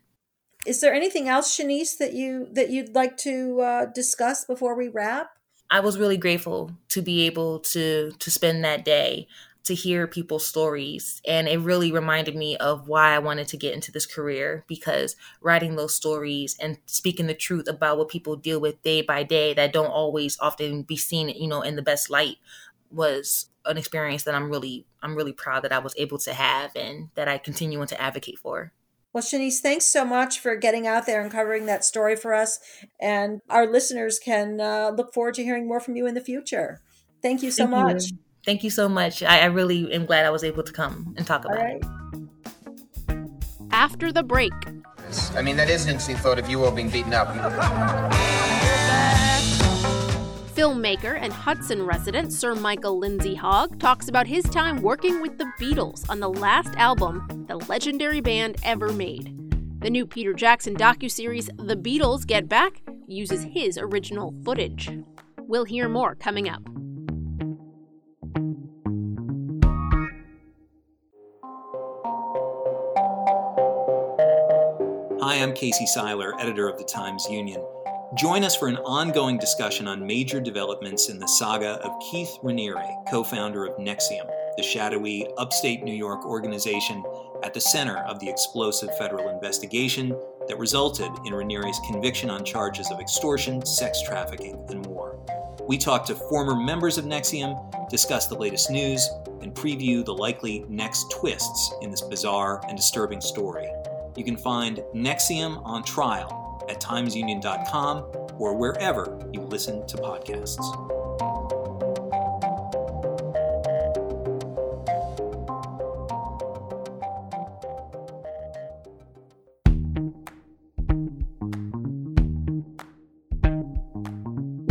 Is 0.66 0.80
there 0.82 0.94
anything 0.94 1.28
else, 1.28 1.58
Shaniece, 1.58 1.98
that 1.98 2.14
you 2.14 2.48
that 2.54 2.70
you'd 2.70 2.96
like 2.96 3.18
to 3.18 3.60
uh, 3.60 3.86
discuss 3.88 4.46
before 4.46 4.76
we 4.78 4.88
wrap? 4.88 5.32
I 5.70 5.82
was 5.82 5.98
really 5.98 6.16
grateful 6.16 6.72
to 6.90 7.02
be 7.02 7.26
able 7.26 7.60
to 7.60 8.12
to 8.18 8.32
spend 8.32 8.64
that 8.64 8.86
day 8.86 9.28
to 9.64 9.74
hear 9.74 10.08
people's 10.08 10.46
stories 10.46 11.22
and 11.26 11.48
it 11.48 11.60
really 11.60 11.92
reminded 11.92 12.36
me 12.36 12.58
of 12.58 12.88
why 12.88 13.14
I 13.14 13.20
wanted 13.20 13.48
to 13.50 13.58
get 13.58 13.74
into 13.74 13.92
this 13.92 14.06
career 14.06 14.66
because 14.68 15.16
writing 15.42 15.76
those 15.76 15.96
stories 15.96 16.58
and 16.60 16.78
speaking 16.86 17.28
the 17.28 17.34
truth 17.34 17.68
about 17.68 17.98
what 17.98 18.10
people 18.10 18.36
deal 18.36 18.60
with 18.60 18.84
day 18.84 19.02
by 19.02 19.24
day 19.24 19.54
that 19.54 19.74
don't 19.74 19.88
always 19.88 20.38
often 20.40 20.84
be 20.84 20.98
seen 20.98 21.30
you 21.30 21.48
know 21.48 21.62
in 21.62 21.76
the 21.76 21.82
best 21.82 22.10
light 22.10 22.38
was 22.92 23.48
an 23.66 23.78
experience 23.78 24.24
that 24.24 24.36
I'm 24.36 24.50
really 24.50 24.86
I'm 25.02 25.16
really 25.16 25.34
proud 25.34 25.64
that 25.64 25.72
I 25.72 25.80
was 25.80 25.94
able 25.98 26.18
to 26.20 26.34
have 26.34 26.76
and 26.76 27.10
that 27.16 27.28
I 27.28 27.38
continue 27.38 27.84
to 27.86 28.02
advocate 28.02 28.40
for. 28.40 28.72
Well, 29.12 29.24
Shaniece, 29.24 29.60
thanks 29.60 29.86
so 29.86 30.04
much 30.06 30.40
for 30.40 30.56
getting 30.56 30.88
out 30.88 31.06
there 31.06 31.22
and 31.22 31.32
covering 31.32 31.68
that 31.68 31.86
story 31.86 32.16
for 32.16 32.34
us. 32.34 32.60
And 33.00 33.42
our 33.50 33.68
listeners 33.68 34.18
can 34.18 34.60
uh, 34.60 34.92
look 34.96 35.14
forward 35.14 35.36
to 35.36 35.44
hearing 35.44 35.68
more 35.68 35.80
from 35.80 35.96
you 35.96 36.08
in 36.08 36.16
the 36.16 36.22
future. 36.22 36.82
Thank 37.22 37.44
you 37.44 37.52
so 37.52 37.68
Thank 37.68 37.76
you. 38.12 38.18
Much. 38.44 38.46
Thank 38.46 38.64
you 38.64 38.70
so 38.70 38.90
much. 38.90 39.24
I, 39.24 39.40
I 39.40 39.46
really 39.46 39.92
am 39.94 40.06
glad 40.06 40.26
I 40.26 40.30
was 40.30 40.44
able 40.44 40.64
to 40.64 40.74
come 40.74 41.14
and 41.18 41.26
talk 41.26 41.46
about 41.46 41.58
right. 41.58 41.82
it. 41.82 41.88
After 43.72 44.12
the 44.12 44.24
break, 44.24 44.54
I 45.36 45.42
mean, 45.42 45.58
that 45.58 45.70
is 45.70 45.86
an 45.86 45.92
interesting 45.92 46.16
thought 46.18 46.40
of 46.40 46.50
you 46.50 46.64
all 46.64 46.72
being 46.72 46.90
beaten 46.90 47.14
up. 47.14 47.28
filmmaker 50.56 51.20
and 51.20 51.34
Hudson 51.34 51.84
resident 51.84 52.32
Sir 52.32 52.54
Michael 52.54 53.00
Lindsay 53.00 53.34
Hogg 53.34 53.80
talks 53.80 54.08
about 54.08 54.28
his 54.28 54.44
time 54.46 54.84
working 54.84 55.20
with 55.20 55.40
the 55.40 55.52
Beatles 55.60 56.08
on 56.10 56.20
the 56.20 56.30
last 56.30 56.76
album 56.76 57.46
the 57.48 57.58
legendary 57.68 58.22
band 58.22 58.58
ever 58.64 58.94
made. 58.94 59.36
The 59.82 59.90
new 59.90 60.06
Peter 60.06 60.34
Jackson 60.34 60.76
docuseries 60.76 61.50
The 61.58 61.76
Beatles 61.76 62.26
Get 62.26 62.48
Back 62.48 62.82
uses 63.08 63.44
his 63.44 63.78
original 63.78 64.34
footage. 64.46 64.92
We'll 65.40 65.66
hear 65.66 65.90
more 65.90 66.16
coming 66.16 66.48
up. 66.48 66.62
Hi, 75.26 75.36
I'm 75.36 75.54
Casey 75.54 75.86
Seiler, 75.86 76.38
editor 76.38 76.68
of 76.68 76.78
the 76.78 76.84
Times 76.84 77.26
Union. 77.30 77.66
Join 78.18 78.44
us 78.44 78.58
for 78.58 78.68
an 78.68 78.76
ongoing 78.80 79.38
discussion 79.38 79.88
on 79.88 80.06
major 80.06 80.42
developments 80.42 81.08
in 81.08 81.18
the 81.18 81.28
saga 81.30 81.80
of 81.82 81.98
Keith 82.12 82.38
Raniere, 82.44 83.10
co 83.10 83.24
founder 83.24 83.66
of 83.66 83.78
NXIVM, 83.78 84.30
the 84.58 84.64
shadowy 84.64 85.26
upstate 85.38 85.82
New 85.82 85.94
York 85.94 86.26
organization 86.26 87.02
at 87.42 87.54
the 87.54 87.62
center 87.62 88.00
of 88.00 88.20
the 88.20 88.28
explosive 88.28 88.90
federal 88.98 89.30
investigation 89.30 90.10
that 90.50 90.60
resulted 90.60 91.10
in 91.26 91.32
Raniere's 91.32 91.80
conviction 91.90 92.30
on 92.30 92.44
charges 92.44 92.92
of 92.92 93.00
extortion, 93.00 93.66
sex 93.66 94.02
trafficking, 94.02 94.62
and 94.68 94.86
more. 94.88 95.18
We 95.66 95.78
talk 95.78 96.06
to 96.08 96.16
former 96.16 96.54
members 96.54 96.98
of 96.98 97.06
NXIVM, 97.06 97.90
discuss 97.90 98.28
the 98.28 98.36
latest 98.36 98.70
news, 98.70 99.10
and 99.42 99.56
preview 99.56 100.04
the 100.04 100.14
likely 100.14 100.66
next 100.68 101.10
twists 101.12 101.74
in 101.82 101.92
this 101.92 102.02
bizarre 102.02 102.62
and 102.68 102.76
disturbing 102.76 103.22
story. 103.22 103.70
You 104.16 104.24
can 104.24 104.38
find 104.38 104.78
NXIVM 104.94 105.66
on 105.66 105.84
trial 105.84 106.66
at 106.70 106.80
timesunion.com 106.80 108.06
or 108.38 108.56
wherever 108.56 109.20
you 109.34 109.42
listen 109.42 109.86
to 109.88 109.98
podcasts. 109.98 110.60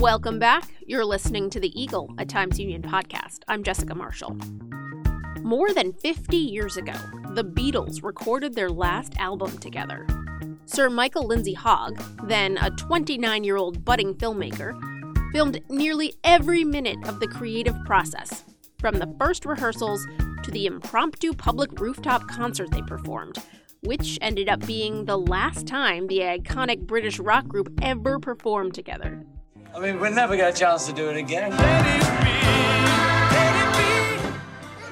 Welcome 0.00 0.40
back. 0.40 0.68
You're 0.85 1.05
listening 1.05 1.48
to 1.50 1.61
The 1.61 1.81
Eagle, 1.81 2.12
a 2.18 2.24
Times 2.24 2.59
Union 2.59 2.83
podcast. 2.83 3.38
I'm 3.46 3.62
Jessica 3.62 3.94
Marshall. 3.94 4.37
More 5.42 5.74
than 5.74 5.92
50 5.94 6.37
years 6.37 6.76
ago, 6.76 6.94
the 7.35 7.42
Beatles 7.42 8.05
recorded 8.05 8.55
their 8.55 8.70
last 8.70 9.14
album 9.18 9.59
together. 9.59 10.07
Sir 10.66 10.88
Michael 10.88 11.26
Lindsay 11.26 11.55
Hogg, 11.55 12.00
then 12.28 12.57
a 12.59 12.70
29 12.70 13.42
year 13.42 13.57
old 13.57 13.85
budding 13.85 14.14
filmmaker, 14.14 14.72
filmed 15.33 15.61
nearly 15.68 16.14
every 16.22 16.62
minute 16.62 16.98
of 17.09 17.18
the 17.18 17.26
creative 17.26 17.74
process, 17.85 18.44
from 18.78 19.00
the 19.00 19.12
first 19.18 19.44
rehearsals 19.44 20.07
to 20.44 20.52
the 20.52 20.66
impromptu 20.66 21.33
public 21.33 21.81
rooftop 21.81 22.28
concert 22.28 22.70
they 22.70 22.83
performed, 22.83 23.38
which 23.81 24.20
ended 24.22 24.48
up 24.48 24.64
being 24.64 25.07
the 25.07 25.18
last 25.18 25.66
time 25.66 26.07
the 26.07 26.20
iconic 26.20 26.87
British 26.87 27.18
rock 27.18 27.48
group 27.48 27.68
ever 27.83 28.20
performed 28.20 28.74
together. 28.74 29.26
I 29.74 29.81
mean, 29.81 29.98
we'll 29.98 30.12
never 30.12 30.37
get 30.37 30.55
a 30.55 30.57
chance 30.57 30.87
to 30.87 30.92
do 30.92 31.11
it 31.11 31.16
again. 31.16 32.41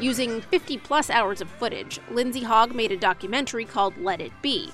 Using 0.00 0.40
50 0.40 0.78
plus 0.78 1.10
hours 1.10 1.42
of 1.42 1.50
footage, 1.50 2.00
Lindsay 2.10 2.42
Hogg 2.42 2.74
made 2.74 2.90
a 2.90 2.96
documentary 2.96 3.66
called 3.66 3.98
Let 3.98 4.22
It 4.22 4.32
Be, 4.40 4.70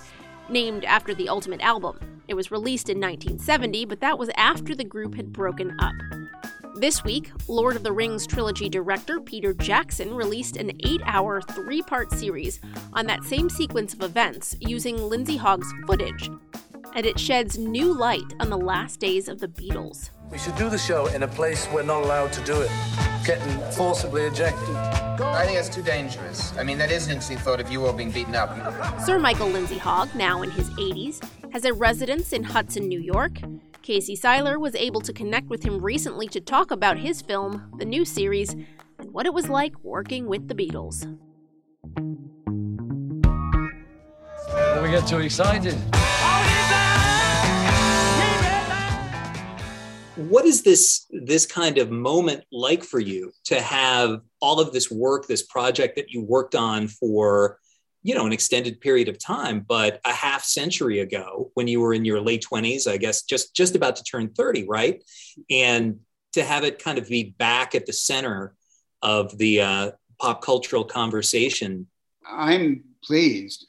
named 0.48 0.84
after 0.84 1.16
the 1.16 1.28
Ultimate 1.28 1.60
album. 1.62 1.98
It 2.28 2.34
was 2.34 2.52
released 2.52 2.88
in 2.88 3.00
1970, 3.00 3.86
but 3.86 3.98
that 3.98 4.20
was 4.20 4.30
after 4.36 4.72
the 4.72 4.84
group 4.84 5.16
had 5.16 5.32
broken 5.32 5.76
up. 5.80 5.94
This 6.76 7.02
week, 7.02 7.32
Lord 7.48 7.74
of 7.74 7.82
the 7.82 7.90
Rings 7.90 8.24
trilogy 8.24 8.68
director 8.68 9.18
Peter 9.18 9.52
Jackson 9.52 10.14
released 10.14 10.56
an 10.58 10.70
eight 10.84 11.00
hour, 11.04 11.42
three 11.42 11.82
part 11.82 12.12
series 12.12 12.60
on 12.92 13.06
that 13.06 13.24
same 13.24 13.50
sequence 13.50 13.94
of 13.94 14.02
events 14.02 14.54
using 14.60 14.96
Lindsay 14.96 15.36
Hogg's 15.36 15.72
footage. 15.88 16.30
And 16.94 17.04
it 17.04 17.18
sheds 17.18 17.58
new 17.58 17.92
light 17.92 18.32
on 18.38 18.48
the 18.48 18.56
last 18.56 19.00
days 19.00 19.26
of 19.26 19.40
the 19.40 19.48
Beatles. 19.48 20.10
We 20.30 20.38
should 20.38 20.54
do 20.54 20.70
the 20.70 20.78
show 20.78 21.06
in 21.08 21.24
a 21.24 21.28
place 21.28 21.66
we're 21.72 21.82
not 21.82 22.04
allowed 22.04 22.32
to 22.34 22.44
do 22.44 22.60
it. 22.60 22.70
Getting 23.24 23.58
forcibly 23.72 24.22
ejected. 24.22 25.05
I 25.20 25.44
think 25.44 25.56
that's 25.56 25.74
too 25.74 25.82
dangerous. 25.82 26.56
I 26.56 26.62
mean, 26.62 26.78
that 26.78 26.90
is 26.90 27.06
an 27.06 27.12
interesting 27.12 27.38
thought 27.38 27.60
of 27.60 27.70
you 27.70 27.86
all 27.86 27.92
being 27.92 28.10
beaten 28.10 28.34
up. 28.34 29.00
Sir 29.00 29.18
Michael 29.18 29.48
Lindsay 29.48 29.78
Hogg, 29.78 30.14
now 30.14 30.42
in 30.42 30.50
his 30.50 30.68
80s, 30.70 31.22
has 31.52 31.64
a 31.64 31.72
residence 31.72 32.32
in 32.32 32.42
Hudson, 32.42 32.88
New 32.88 33.00
York. 33.00 33.38
Casey 33.82 34.16
Seiler 34.16 34.58
was 34.58 34.74
able 34.74 35.00
to 35.00 35.12
connect 35.12 35.48
with 35.48 35.62
him 35.62 35.80
recently 35.80 36.26
to 36.28 36.40
talk 36.40 36.70
about 36.70 36.98
his 36.98 37.22
film, 37.22 37.72
the 37.78 37.84
new 37.84 38.04
series, 38.04 38.52
and 38.98 39.12
what 39.12 39.26
it 39.26 39.32
was 39.32 39.48
like 39.48 39.72
working 39.84 40.26
with 40.26 40.48
the 40.48 40.54
Beatles. 40.54 41.02
Don't 44.48 44.82
we 44.82 44.90
get 44.90 45.06
too 45.06 45.20
excited. 45.20 45.76
what 50.16 50.46
is 50.46 50.62
this 50.62 51.06
this 51.10 51.46
kind 51.46 51.78
of 51.78 51.90
moment 51.90 52.42
like 52.50 52.82
for 52.82 52.98
you 52.98 53.30
to 53.44 53.60
have 53.60 54.20
all 54.40 54.60
of 54.60 54.72
this 54.72 54.90
work 54.90 55.26
this 55.26 55.42
project 55.42 55.96
that 55.96 56.10
you 56.10 56.22
worked 56.22 56.54
on 56.54 56.88
for 56.88 57.58
you 58.02 58.14
know 58.14 58.26
an 58.26 58.32
extended 58.32 58.80
period 58.80 59.08
of 59.08 59.18
time 59.18 59.64
but 59.66 60.00
a 60.04 60.12
half 60.12 60.44
century 60.44 61.00
ago 61.00 61.50
when 61.54 61.68
you 61.68 61.80
were 61.80 61.94
in 61.94 62.04
your 62.04 62.20
late 62.20 62.44
20s 62.50 62.90
i 62.90 62.96
guess 62.96 63.22
just 63.22 63.54
just 63.54 63.74
about 63.74 63.96
to 63.96 64.04
turn 64.04 64.28
30 64.28 64.66
right 64.68 65.02
and 65.50 65.98
to 66.32 66.44
have 66.44 66.64
it 66.64 66.82
kind 66.82 66.98
of 66.98 67.08
be 67.08 67.34
back 67.38 67.74
at 67.74 67.86
the 67.86 67.92
center 67.92 68.54
of 69.02 69.36
the 69.38 69.60
uh, 69.60 69.90
pop 70.20 70.42
cultural 70.42 70.84
conversation 70.84 71.86
i'm 72.30 72.84
pleased 73.02 73.66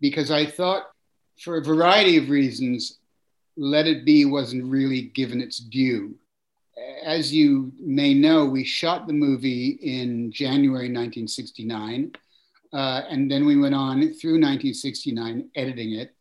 because 0.00 0.30
i 0.30 0.44
thought 0.46 0.84
for 1.40 1.56
a 1.56 1.64
variety 1.64 2.16
of 2.16 2.28
reasons 2.28 2.98
let 3.56 3.86
It 3.86 4.04
Be 4.04 4.24
wasn't 4.24 4.64
really 4.64 5.02
given 5.02 5.40
its 5.40 5.58
due. 5.58 6.16
As 7.04 7.32
you 7.32 7.72
may 7.78 8.14
know, 8.14 8.46
we 8.46 8.64
shot 8.64 9.06
the 9.06 9.12
movie 9.12 9.78
in 9.82 10.32
January 10.32 10.88
1969, 10.88 12.12
uh, 12.72 13.02
and 13.10 13.30
then 13.30 13.44
we 13.44 13.58
went 13.58 13.74
on 13.74 14.00
through 14.14 14.40
1969 14.40 15.50
editing 15.54 15.92
it. 15.92 16.14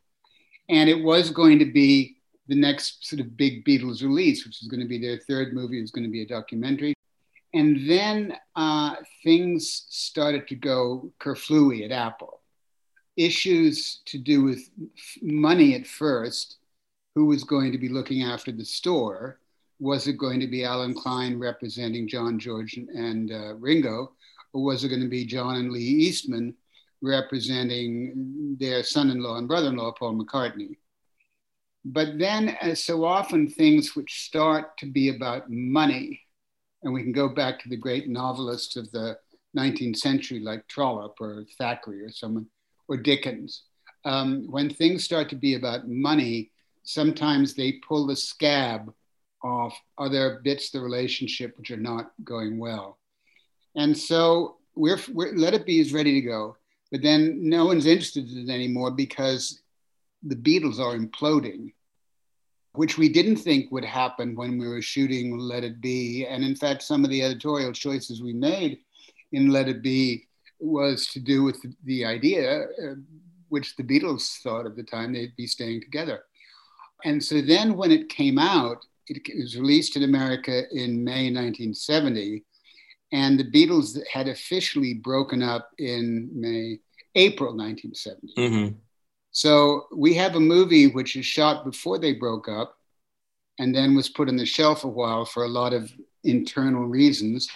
And 0.70 0.90
it 0.90 1.02
was 1.02 1.30
going 1.30 1.60
to 1.60 1.66
be 1.66 2.18
the 2.48 2.56
next 2.56 3.08
sort 3.08 3.20
of 3.20 3.38
big 3.38 3.64
Beatles 3.64 4.02
release, 4.02 4.46
which 4.46 4.60
was 4.62 4.68
going 4.68 4.82
to 4.82 4.88
be 4.88 5.00
their 5.00 5.20
third 5.20 5.54
movie, 5.54 5.78
it 5.78 5.82
was 5.82 5.92
going 5.92 6.04
to 6.04 6.12
be 6.12 6.24
a 6.24 6.28
documentary. 6.28 6.94
And 7.54 7.90
then 7.90 8.38
uh, 8.56 8.96
things 9.24 9.86
started 9.90 10.48
to 10.48 10.56
go 10.56 11.12
kerflooey 11.20 11.86
at 11.86 11.92
Apple. 11.92 12.40
Issues 13.18 14.02
to 14.06 14.18
do 14.18 14.44
with 14.44 14.70
money 15.22 15.76
at 15.76 15.86
first, 15.86 16.58
who 17.16 17.26
was 17.26 17.44
going 17.44 17.74
to 17.74 17.78
be 17.78 17.90
looking 17.90 18.24
after 18.24 18.52
the 18.52 18.64
store. 18.64 19.41
Was 19.82 20.08
it 20.08 20.20
going 20.20 20.40
to 20.40 20.48
be 20.48 20.64
Allen 20.64 20.94
Klein 20.94 21.40
representing 21.40 22.08
John, 22.08 22.38
George, 22.38 22.76
and 22.76 23.32
uh, 23.32 23.56
Ringo? 23.56 24.12
Or 24.54 24.64
was 24.64 24.84
it 24.84 24.90
going 24.90 25.02
to 25.02 25.10
be 25.10 25.26
John 25.26 25.56
and 25.56 25.72
Lee 25.72 25.82
Eastman 25.82 26.54
representing 27.02 28.56
their 28.60 28.84
son 28.84 29.10
in 29.10 29.24
law 29.24 29.38
and 29.38 29.48
brother 29.48 29.70
in 29.70 29.78
law, 29.78 29.92
Paul 29.92 30.24
McCartney? 30.24 30.78
But 31.84 32.20
then, 32.20 32.50
as 32.62 32.84
so 32.84 33.04
often, 33.04 33.50
things 33.50 33.96
which 33.96 34.22
start 34.22 34.78
to 34.78 34.86
be 34.86 35.10
about 35.10 35.50
money, 35.50 36.22
and 36.84 36.94
we 36.94 37.02
can 37.02 37.12
go 37.12 37.28
back 37.28 37.60
to 37.62 37.70
the 37.70 37.76
great 37.76 38.08
novelists 38.08 38.76
of 38.76 38.92
the 38.92 39.18
19th 39.58 39.98
century 39.98 40.42
like 40.42 40.68
Trollope 40.68 41.20
or 41.20 41.44
Thackeray 41.58 42.04
or 42.04 42.12
someone, 42.12 42.46
or 42.88 42.98
Dickens. 42.98 43.64
Um, 44.06 44.46
when 44.48 44.70
things 44.70 45.04
start 45.04 45.28
to 45.30 45.36
be 45.36 45.56
about 45.56 45.90
money, 45.90 46.52
sometimes 46.84 47.56
they 47.56 47.80
pull 47.88 48.06
the 48.06 48.16
scab 48.16 48.94
off 49.44 49.80
other 49.98 50.42
bits 50.44 50.68
of 50.68 50.80
the 50.80 50.86
relationship 50.86 51.58
which 51.58 51.72
are 51.72 51.78
not 51.78 52.12
going 52.24 52.60
well. 52.60 52.98
And 53.76 53.98
so 53.98 54.58
we're, 54.76 55.00
we're, 55.14 55.34
Let 55.34 55.54
It 55.54 55.66
Be 55.66 55.80
is 55.80 55.94
ready 55.94 56.20
to 56.20 56.28
go, 56.28 56.58
but 56.92 57.02
then 57.02 57.50
no 57.50 57.66
one's 57.66 57.86
interested 57.86 58.30
in 58.30 58.50
it 58.50 58.54
anymore 58.54 58.92
because 58.92 59.62
the 60.24 60.36
Beatles 60.36 60.80
are 60.80 60.98
imploding, 60.98 61.74
which 62.74 62.98
we 62.98 63.10
didn't 63.10 63.38
think 63.38 63.72
would 63.72 63.86
happen 63.86 64.36
when 64.36 64.58
we 64.58 64.68
were 64.68 64.82
shooting 64.82 65.38
Let 65.38 65.64
It 65.64 65.82
Be. 65.82 66.26
And 66.26 66.44
in 66.44 66.56
fact, 66.56 66.84
some 66.84 67.04
of 67.04 67.10
the 67.10 67.24
editorial 67.24 67.72
choices 67.72 68.22
we 68.22 68.34
made 68.34 68.80
in 69.32 69.50
Let 69.50 69.70
It 69.70 69.82
Be 69.82 70.28
was 70.60 71.08
to 71.08 71.20
do 71.20 71.44
with 71.44 71.66
the 71.86 72.06
idea, 72.06 72.64
uh, 72.64 72.96
which 73.50 73.76
the 73.76 73.84
Beatles 73.84 74.42
thought 74.42 74.66
at 74.66 74.76
the 74.76 74.84
time 74.84 75.12
they'd 75.12 75.36
be 75.36 75.48
staying 75.48 75.82
together. 75.82 76.24
And 77.04 77.24
so 77.24 77.42
then 77.42 77.76
when 77.76 77.92
it 77.92 78.10
came 78.10 78.38
out, 78.38 78.86
it 79.18 79.38
was 79.40 79.58
released 79.58 79.96
in 79.96 80.04
America 80.04 80.64
in 80.72 81.04
May 81.04 81.32
1970, 81.32 82.44
and 83.12 83.40
the 83.40 83.52
Beatles 83.52 84.00
had 84.12 84.28
officially 84.28 84.94
broken 84.94 85.44
up 85.44 85.70
in 85.78 86.30
May, 86.34 86.80
April 87.16 87.56
1970. 87.56 88.34
Mm-hmm. 88.38 88.76
So 89.32 89.88
we 89.96 90.14
have 90.16 90.36
a 90.36 90.40
movie 90.40 90.88
which 90.88 91.16
is 91.16 91.26
shot 91.26 91.66
before 91.66 91.98
they 91.98 92.14
broke 92.14 92.50
up 92.50 92.78
and 93.60 93.74
then 93.76 93.96
was 93.96 94.10
put 94.10 94.28
on 94.28 94.38
the 94.38 94.46
shelf 94.46 94.84
a 94.84 94.88
while 94.88 95.26
for 95.26 95.44
a 95.44 95.50
lot 95.50 95.74
of 95.74 95.92
internal 96.24 96.86
reasons, 96.86 97.50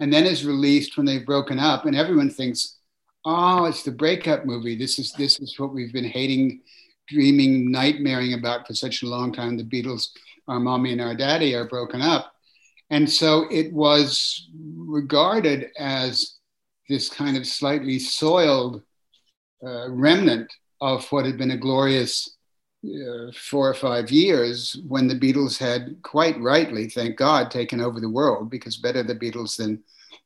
and 0.00 0.12
then 0.12 0.24
is 0.24 0.46
released 0.46 0.96
when 0.96 1.06
they've 1.06 1.26
broken 1.26 1.58
up, 1.58 1.84
and 1.84 1.96
everyone 1.96 2.30
thinks, 2.30 2.78
oh, 3.24 3.64
it's 3.64 3.82
the 3.82 3.90
breakup 3.90 4.44
movie. 4.44 4.76
This 4.76 4.98
is 4.98 5.12
this 5.12 5.40
is 5.40 5.58
what 5.58 5.72
we've 5.72 5.92
been 5.92 6.04
hating 6.04 6.62
dreaming, 7.08 7.70
nightmaring 7.70 8.34
about 8.34 8.66
for 8.66 8.74
such 8.74 9.02
a 9.02 9.08
long 9.08 9.32
time. 9.32 9.56
The 9.56 9.64
Beatles, 9.64 10.08
our 10.48 10.60
mommy 10.60 10.92
and 10.92 11.00
our 11.00 11.14
daddy, 11.14 11.54
are 11.54 11.68
broken 11.68 12.00
up. 12.00 12.32
And 12.90 13.08
so 13.08 13.46
it 13.50 13.72
was 13.72 14.48
regarded 14.76 15.70
as 15.78 16.36
this 16.88 17.08
kind 17.08 17.36
of 17.36 17.46
slightly 17.46 17.98
soiled 17.98 18.82
uh, 19.64 19.90
remnant 19.90 20.52
of 20.80 21.06
what 21.10 21.24
had 21.24 21.38
been 21.38 21.52
a 21.52 21.56
glorious 21.56 22.36
uh, 22.84 23.30
four 23.32 23.70
or 23.70 23.74
five 23.74 24.10
years 24.10 24.76
when 24.88 25.06
the 25.06 25.18
Beatles 25.18 25.56
had 25.56 25.96
quite 26.02 26.38
rightly, 26.40 26.88
thank 26.88 27.16
God, 27.16 27.50
taken 27.50 27.80
over 27.80 28.00
the 28.00 28.10
world 28.10 28.50
because 28.50 28.76
better 28.76 29.02
the 29.02 29.14
Beatles 29.14 29.56
than 29.56 29.82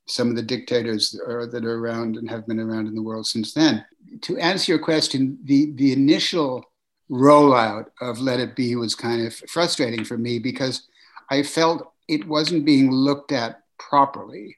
some 0.07 0.31
of 0.31 0.37
the 0.37 0.43
dictators 0.43 1.11
that 1.11 1.31
are, 1.31 1.47
that 1.47 1.65
are 1.65 1.79
around 1.79 2.17
and 2.17 2.31
have 2.31 2.47
been 2.47 2.59
around 2.59 2.87
in 2.87 2.95
the 2.95 3.03
world 3.03 3.27
since 3.27 3.53
then. 3.53 3.85
To 4.23 4.39
answer 4.39 4.73
your 4.73 4.79
question, 4.79 5.39
the, 5.45 5.73
the 5.75 5.93
initial 5.93 6.65
rollout 7.11 7.87
of 8.01 8.19
Let 8.19 8.40
It 8.40 8.57
Be 8.57 8.77
was 8.77 8.95
kind 8.95 9.27
of 9.27 9.35
frustrating 9.35 10.05
for 10.05 10.19
me 10.19 10.38
because 10.38 10.88
I 11.31 11.42
felt 11.42 11.92
it 12.09 12.27
wasn't 12.27 12.64
being 12.64 12.90
looked 12.90 13.33
at 13.33 13.62
properly. 13.79 14.57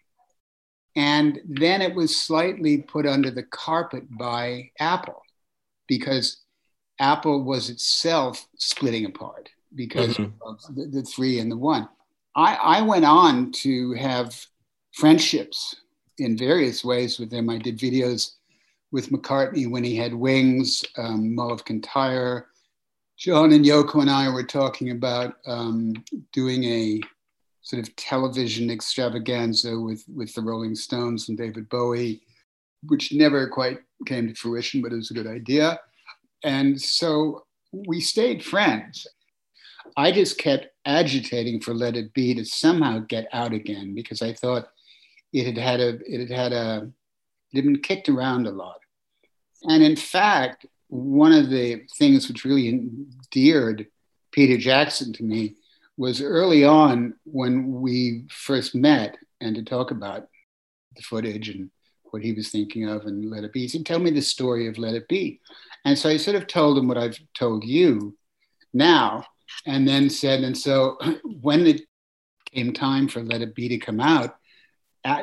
And 0.96 1.40
then 1.48 1.80
it 1.82 1.94
was 1.94 2.16
slightly 2.16 2.78
put 2.78 3.06
under 3.06 3.30
the 3.30 3.44
carpet 3.44 4.04
by 4.10 4.70
Apple 4.78 5.22
because 5.86 6.38
Apple 6.98 7.44
was 7.44 7.70
itself 7.70 8.46
splitting 8.58 9.04
apart 9.04 9.50
because 9.74 10.16
mm-hmm. 10.16 10.32
of 10.42 10.60
the, 10.74 10.86
the, 10.86 11.02
three 11.02 11.38
and 11.38 11.50
the 11.50 11.56
one. 11.56 11.88
I, 12.34 12.54
I 12.54 12.82
went 12.82 13.04
on 13.04 13.52
to 13.52 13.92
have 13.92 14.34
friendships 14.92 15.76
in 16.18 16.36
various 16.36 16.84
ways 16.84 17.18
with 17.18 17.30
them. 17.30 17.48
I 17.48 17.58
did 17.58 17.78
videos 17.78 18.32
with 18.90 19.10
McCartney 19.10 19.70
when 19.70 19.84
he 19.84 19.96
had 19.96 20.14
Wings, 20.14 20.84
um, 20.96 21.34
Mull 21.34 21.52
of 21.52 21.64
Kintyre. 21.64 22.46
John 23.18 23.52
and 23.52 23.64
Yoko 23.64 24.00
and 24.00 24.10
I 24.10 24.28
were 24.28 24.44
talking 24.44 24.90
about 24.90 25.36
um, 25.46 25.92
doing 26.32 26.64
a 26.64 27.00
sort 27.62 27.82
of 27.82 27.94
television 27.96 28.70
extravaganza 28.70 29.78
with, 29.78 30.04
with 30.14 30.32
the 30.34 30.40
Rolling 30.40 30.74
Stones 30.74 31.28
and 31.28 31.36
David 31.36 31.68
Bowie, 31.68 32.22
which 32.86 33.12
never 33.12 33.48
quite 33.48 33.80
came 34.06 34.28
to 34.28 34.34
fruition, 34.34 34.80
but 34.80 34.92
it 34.92 34.96
was 34.96 35.10
a 35.10 35.14
good 35.14 35.26
idea. 35.26 35.80
And 36.44 36.80
so 36.80 37.44
we 37.72 38.00
stayed 38.00 38.44
friends. 38.44 39.06
I 39.96 40.12
just 40.12 40.38
kept 40.38 40.68
agitating 40.84 41.60
for 41.60 41.74
Let 41.74 41.96
It 41.96 42.14
Be 42.14 42.34
to 42.34 42.44
somehow 42.44 43.00
get 43.00 43.26
out 43.32 43.52
again 43.52 43.94
because 43.94 44.22
I 44.22 44.32
thought 44.32 44.68
it 45.32 45.44
had 45.44 45.58
had 45.58 45.80
a 45.80 45.98
it 46.06 46.28
had 46.28 46.30
had 46.30 46.52
a 46.52 46.90
had 47.54 47.64
been 47.64 47.80
kicked 47.80 48.08
around 48.08 48.46
a 48.46 48.50
lot. 48.50 48.80
And 49.64 49.82
in 49.82 49.96
fact, 49.96 50.66
one 50.88 51.32
of 51.32 51.50
the 51.50 51.82
things 51.98 52.28
which 52.28 52.44
really 52.44 52.68
endeared 52.68 53.86
Peter 54.32 54.56
Jackson 54.56 55.12
to 55.14 55.24
me 55.24 55.56
was 55.96 56.22
early 56.22 56.64
on 56.64 57.14
when 57.24 57.80
we 57.80 58.24
first 58.30 58.74
met 58.74 59.16
and 59.40 59.56
to 59.56 59.62
talk 59.62 59.90
about 59.90 60.28
the 60.96 61.02
footage 61.02 61.48
and 61.48 61.70
what 62.10 62.22
he 62.22 62.32
was 62.32 62.50
thinking 62.50 62.88
of 62.88 63.04
and 63.04 63.30
Let 63.30 63.44
It 63.44 63.52
Be. 63.52 63.62
He 63.62 63.68
said, 63.68 63.84
Tell 63.84 63.98
me 63.98 64.10
the 64.10 64.22
story 64.22 64.66
of 64.68 64.78
Let 64.78 64.94
It 64.94 65.08
Be. 65.08 65.40
And 65.84 65.98
so 65.98 66.08
I 66.08 66.16
sort 66.16 66.36
of 66.36 66.46
told 66.46 66.78
him 66.78 66.88
what 66.88 66.98
I've 66.98 67.18
told 67.38 67.64
you 67.64 68.16
now, 68.72 69.24
and 69.66 69.86
then 69.86 70.08
said, 70.08 70.42
And 70.42 70.56
so 70.56 70.98
when 71.24 71.66
it 71.66 71.82
came 72.52 72.72
time 72.72 73.08
for 73.08 73.22
Let 73.22 73.42
It 73.42 73.54
Be 73.54 73.68
to 73.68 73.78
come 73.78 74.00
out, 74.00 74.36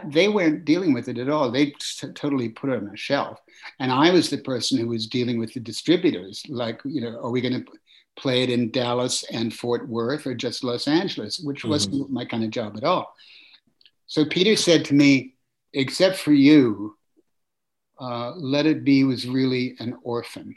they 0.08 0.28
weren't 0.28 0.66
dealing 0.66 0.94
with 0.94 1.08
it 1.08 1.18
at 1.18 1.30
all. 1.30 1.52
They 1.52 1.68
t- 1.68 2.08
totally 2.14 2.50
put 2.50 2.70
it 2.70 2.78
on 2.78 2.90
a 2.94 2.98
shelf. 2.98 3.40
And 3.80 3.92
I 3.92 4.12
was 4.12 4.30
the 4.30 4.38
person 4.38 4.80
who 4.80 4.88
was 4.88 5.08
dealing 5.08 5.40
with 5.40 5.54
the 5.54 5.60
distributors. 5.60 6.44
Like, 6.48 6.82
you 6.86 7.02
know, 7.02 7.20
are 7.22 7.30
we 7.30 7.42
going 7.42 7.66
to 7.66 7.72
play 8.16 8.44
it 8.44 8.50
in 8.50 8.72
Dallas 8.72 9.24
and 9.32 9.54
Fort 9.54 9.88
Worth 9.88 10.26
or 10.26 10.34
just 10.34 10.64
Los 10.64 10.88
Angeles, 10.88 11.40
which 11.40 11.60
mm-hmm. 11.60 11.70
wasn't 11.70 12.12
my 12.12 12.26
kind 12.26 12.44
of 12.44 12.50
job 12.50 12.78
at 12.78 12.84
all. 12.84 13.14
So 14.08 14.26
Peter 14.26 14.56
said 14.56 14.86
to 14.86 14.94
me, 14.94 15.36
except 15.74 16.18
for 16.18 16.32
you, 16.32 16.98
uh, 18.00 18.32
Let 18.36 18.66
It 18.66 18.84
Be 18.84 19.04
was 19.04 19.28
really 19.28 19.76
an 19.80 19.98
orphan. 20.04 20.56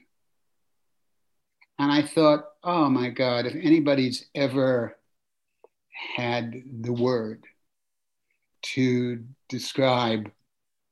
And 1.78 1.90
I 1.92 2.02
thought, 2.02 2.44
oh 2.62 2.88
my 2.88 3.10
God, 3.10 3.46
if 3.46 3.54
anybody's 3.54 4.26
ever 4.34 4.96
had 6.16 6.62
the 6.80 6.92
word 6.92 7.44
to 8.62 9.24
describe 9.48 10.30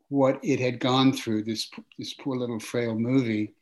what 0.09 0.39
it 0.43 0.61
had 0.61 0.79
gone 0.79 1.13
through, 1.13 1.45
this, 1.45 1.71
this 1.99 2.15
poor 2.15 2.37
little 2.37 2.61
frail 2.61 2.95
movie, 2.95 3.55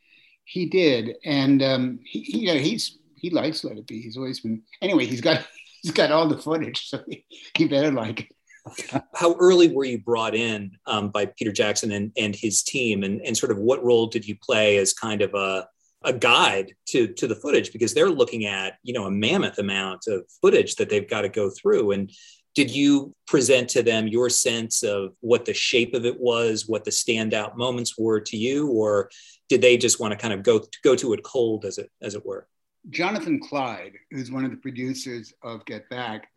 he 0.45 0.67
did. 0.67 1.17
And 1.25 1.63
um, 1.63 2.01
he, 2.05 2.41
you 2.41 2.53
know, 2.53 2.61
he's, 2.61 2.99
he 3.17 3.31
likes 3.31 3.65
Let 3.65 3.79
It 3.79 3.87
Be. 3.87 4.01
He's 4.01 4.17
always 4.17 4.41
been, 4.41 4.63
anyway, 4.83 5.07
he's 5.07 5.23
got, 5.23 5.47
he's 5.83 5.93
got 5.93 6.13
all 6.13 6.29
the 6.29 6.39
footage, 6.39 6.89
so 6.89 7.01
he, 7.09 7.25
he 7.57 7.67
better 7.67 7.91
like 7.91 8.21
it 8.21 8.29
how 9.15 9.37
early 9.39 9.73
were 9.73 9.85
you 9.85 9.99
brought 9.99 10.35
in 10.35 10.73
um, 10.87 11.11
by 11.11 11.27
Peter 11.27 11.53
Jackson 11.53 11.93
and, 11.93 12.13
and 12.17 12.35
his 12.35 12.63
team, 12.63 13.03
and, 13.03 13.21
and 13.23 13.37
sort 13.37 13.53
of 13.53 13.59
what 13.59 13.85
role 13.85 14.07
did 14.07 14.27
you 14.27 14.37
play 14.37 14.79
as 14.79 14.93
kind 14.93 15.23
of 15.23 15.35
a, 15.35 15.69
a 16.03 16.13
guide 16.13 16.75
to, 16.89 17.09
to 17.09 17.27
the 17.27 17.35
footage? 17.35 17.73
Because 17.73 17.95
they're 17.95 18.11
looking 18.11 18.47
at 18.47 18.75
you 18.83 18.95
know 18.95 19.05
a 19.05 19.11
mammoth 19.11 19.59
amount 19.59 20.05
of 20.09 20.25
footage 20.41 20.77
that 20.77 20.89
they've 20.89 21.09
got 21.09 21.23
to 21.23 21.29
go 21.29 21.51
through. 21.51 21.93
And 21.93 22.11
did 22.55 22.71
you 22.71 23.15
present 23.27 23.69
to 23.71 23.83
them 23.83 24.07
your 24.07 24.31
sense 24.31 24.83
of 24.83 25.15
what 25.21 25.45
the 25.45 25.55
shape 25.55 25.95
of 25.95 26.05
it 26.05 26.19
was, 26.21 26.69
what 26.69 26.85
the 26.85 26.91
standout 26.91 27.57
moments 27.57 27.99
were 27.99 28.21
to 28.21 28.37
you, 28.37 28.69
or 28.69 29.11
did 29.49 29.61
they 29.61 29.77
just 29.77 30.01
want 30.01 30.13
to 30.13 30.19
kind 30.19 30.33
of 30.33 30.43
go 30.43 30.65
go 30.83 30.95
to 30.95 31.13
it 31.13 31.23
cold, 31.23 31.65
as 31.65 31.79
it 31.79 31.91
as 32.01 32.15
it 32.15 32.25
were? 32.25 32.47
Jonathan 32.91 33.41
Clyde, 33.41 33.95
who's 34.11 34.31
one 34.31 34.45
of 34.45 34.51
the 34.51 34.57
producers 34.59 35.33
of 35.43 35.65
Get 35.65 35.89
Back, 35.89 36.29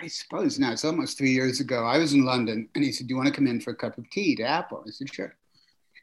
I 0.00 0.06
suppose 0.06 0.58
now 0.58 0.72
it's 0.72 0.84
almost 0.84 1.18
three 1.18 1.32
years 1.32 1.60
ago. 1.60 1.84
I 1.84 1.98
was 1.98 2.12
in 2.12 2.24
London 2.24 2.68
and 2.74 2.84
he 2.84 2.92
said, 2.92 3.06
Do 3.06 3.12
you 3.12 3.16
want 3.16 3.28
to 3.28 3.34
come 3.34 3.46
in 3.46 3.60
for 3.60 3.70
a 3.70 3.76
cup 3.76 3.98
of 3.98 4.08
tea 4.10 4.36
to 4.36 4.42
Apple? 4.42 4.84
I 4.86 4.90
said, 4.90 5.12
Sure. 5.12 5.34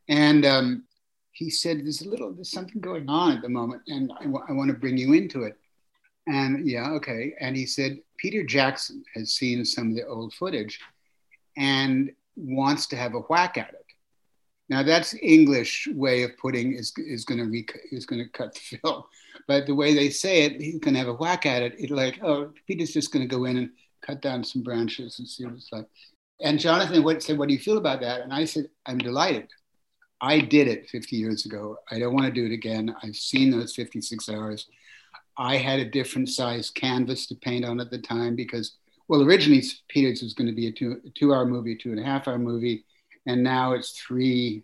And 0.07 0.45
um, 0.45 0.83
he 1.31 1.49
said, 1.49 1.79
There's 1.79 2.01
a 2.01 2.09
little, 2.09 2.33
there's 2.33 2.51
something 2.51 2.81
going 2.81 3.09
on 3.09 3.37
at 3.37 3.41
the 3.41 3.49
moment 3.49 3.83
and 3.87 4.11
I, 4.19 4.23
w- 4.23 4.43
I 4.47 4.53
want 4.53 4.69
to 4.69 4.77
bring 4.77 4.97
you 4.97 5.13
into 5.13 5.43
it. 5.43 5.57
And 6.27 6.67
yeah, 6.67 6.89
okay. 6.91 7.35
And 7.39 7.55
he 7.55 7.65
said, 7.65 7.99
Peter 8.17 8.43
Jackson 8.43 9.03
has 9.13 9.33
seen 9.33 9.63
some 9.65 9.89
of 9.89 9.95
the 9.95 10.07
old 10.07 10.33
footage 10.33 10.79
and 11.57 12.11
wants 12.35 12.87
to 12.87 12.95
have 12.95 13.13
a 13.13 13.19
whack 13.19 13.57
at 13.57 13.69
it. 13.69 13.85
Now 14.67 14.81
that's 14.81 15.13
English 15.21 15.87
way 15.93 16.23
of 16.23 16.37
putting 16.37 16.73
is 16.73 16.91
is 16.97 17.23
going 17.23 17.37
to 17.37 17.45
rec- 17.45 17.79
is 17.91 18.05
going 18.05 18.23
to 18.23 18.29
cut 18.29 18.55
the 18.55 18.77
film, 18.81 19.03
but 19.47 19.67
the 19.67 19.75
way 19.75 19.93
they 19.93 20.09
say 20.09 20.43
it, 20.43 20.59
he's 20.59 20.79
going 20.79 20.95
to 20.95 20.99
have 20.99 21.07
a 21.07 21.13
whack 21.13 21.45
at 21.45 21.61
it. 21.61 21.75
It's 21.77 21.91
like, 21.91 22.19
oh, 22.23 22.51
Peter's 22.65 22.91
just 22.91 23.13
going 23.13 23.27
to 23.27 23.35
go 23.35 23.45
in 23.45 23.57
and 23.57 23.69
cut 24.01 24.21
down 24.21 24.43
some 24.43 24.63
branches 24.63 25.19
and 25.19 25.27
see 25.27 25.45
what 25.45 25.53
it's 25.53 25.71
like. 25.71 25.85
And 26.41 26.59
Jonathan 26.59 27.03
would 27.03 27.21
said, 27.21 27.37
"What 27.37 27.47
do 27.47 27.53
you 27.53 27.59
feel 27.59 27.77
about 27.77 28.01
that?" 28.01 28.21
And 28.21 28.33
I 28.33 28.45
said, 28.45 28.69
"I'm 28.87 28.97
delighted. 28.97 29.49
I 30.19 30.39
did 30.39 30.67
it 30.67 30.89
50 30.89 31.15
years 31.15 31.45
ago. 31.45 31.77
I 31.91 31.99
don't 31.99 32.13
want 32.13 32.25
to 32.25 32.31
do 32.31 32.45
it 32.45 32.51
again. 32.51 32.95
I've 33.03 33.15
seen 33.15 33.51
those 33.51 33.75
56 33.75 34.29
hours. 34.29 34.67
I 35.37 35.57
had 35.57 35.79
a 35.79 35.85
different 35.85 36.29
size 36.29 36.69
canvas 36.69 37.27
to 37.27 37.35
paint 37.35 37.65
on 37.65 37.79
at 37.79 37.91
the 37.91 37.97
time 37.97 38.35
because, 38.35 38.77
well, 39.07 39.21
originally 39.21 39.63
Peter's 39.89 40.21
was 40.21 40.33
going 40.33 40.47
to 40.47 40.55
be 40.55 40.67
a 40.67 40.71
two, 40.71 41.01
a 41.05 41.09
two 41.09 41.33
hour 41.33 41.45
movie, 41.45 41.75
two 41.75 41.91
and 41.91 41.99
a 41.99 42.03
half 42.03 42.27
hour 42.27 42.39
movie 42.39 42.85
and 43.25 43.43
now 43.43 43.73
it's 43.73 43.91
three 43.91 44.63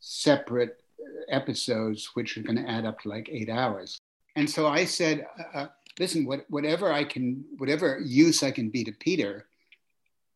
separate 0.00 0.82
episodes, 1.28 2.10
which 2.14 2.36
are 2.36 2.42
going 2.42 2.56
to 2.56 2.68
add 2.68 2.84
up 2.84 3.00
to 3.00 3.08
like 3.08 3.28
eight 3.30 3.48
hours. 3.48 3.98
And 4.36 4.48
so 4.48 4.66
I 4.66 4.84
said, 4.84 5.26
uh, 5.38 5.58
uh, 5.58 5.66
listen, 5.98 6.24
what, 6.24 6.44
whatever 6.48 6.92
I 6.92 7.04
can, 7.04 7.44
whatever 7.58 8.00
use 8.04 8.42
I 8.42 8.50
can 8.50 8.70
be 8.70 8.84
to 8.84 8.92
Peter, 8.92 9.46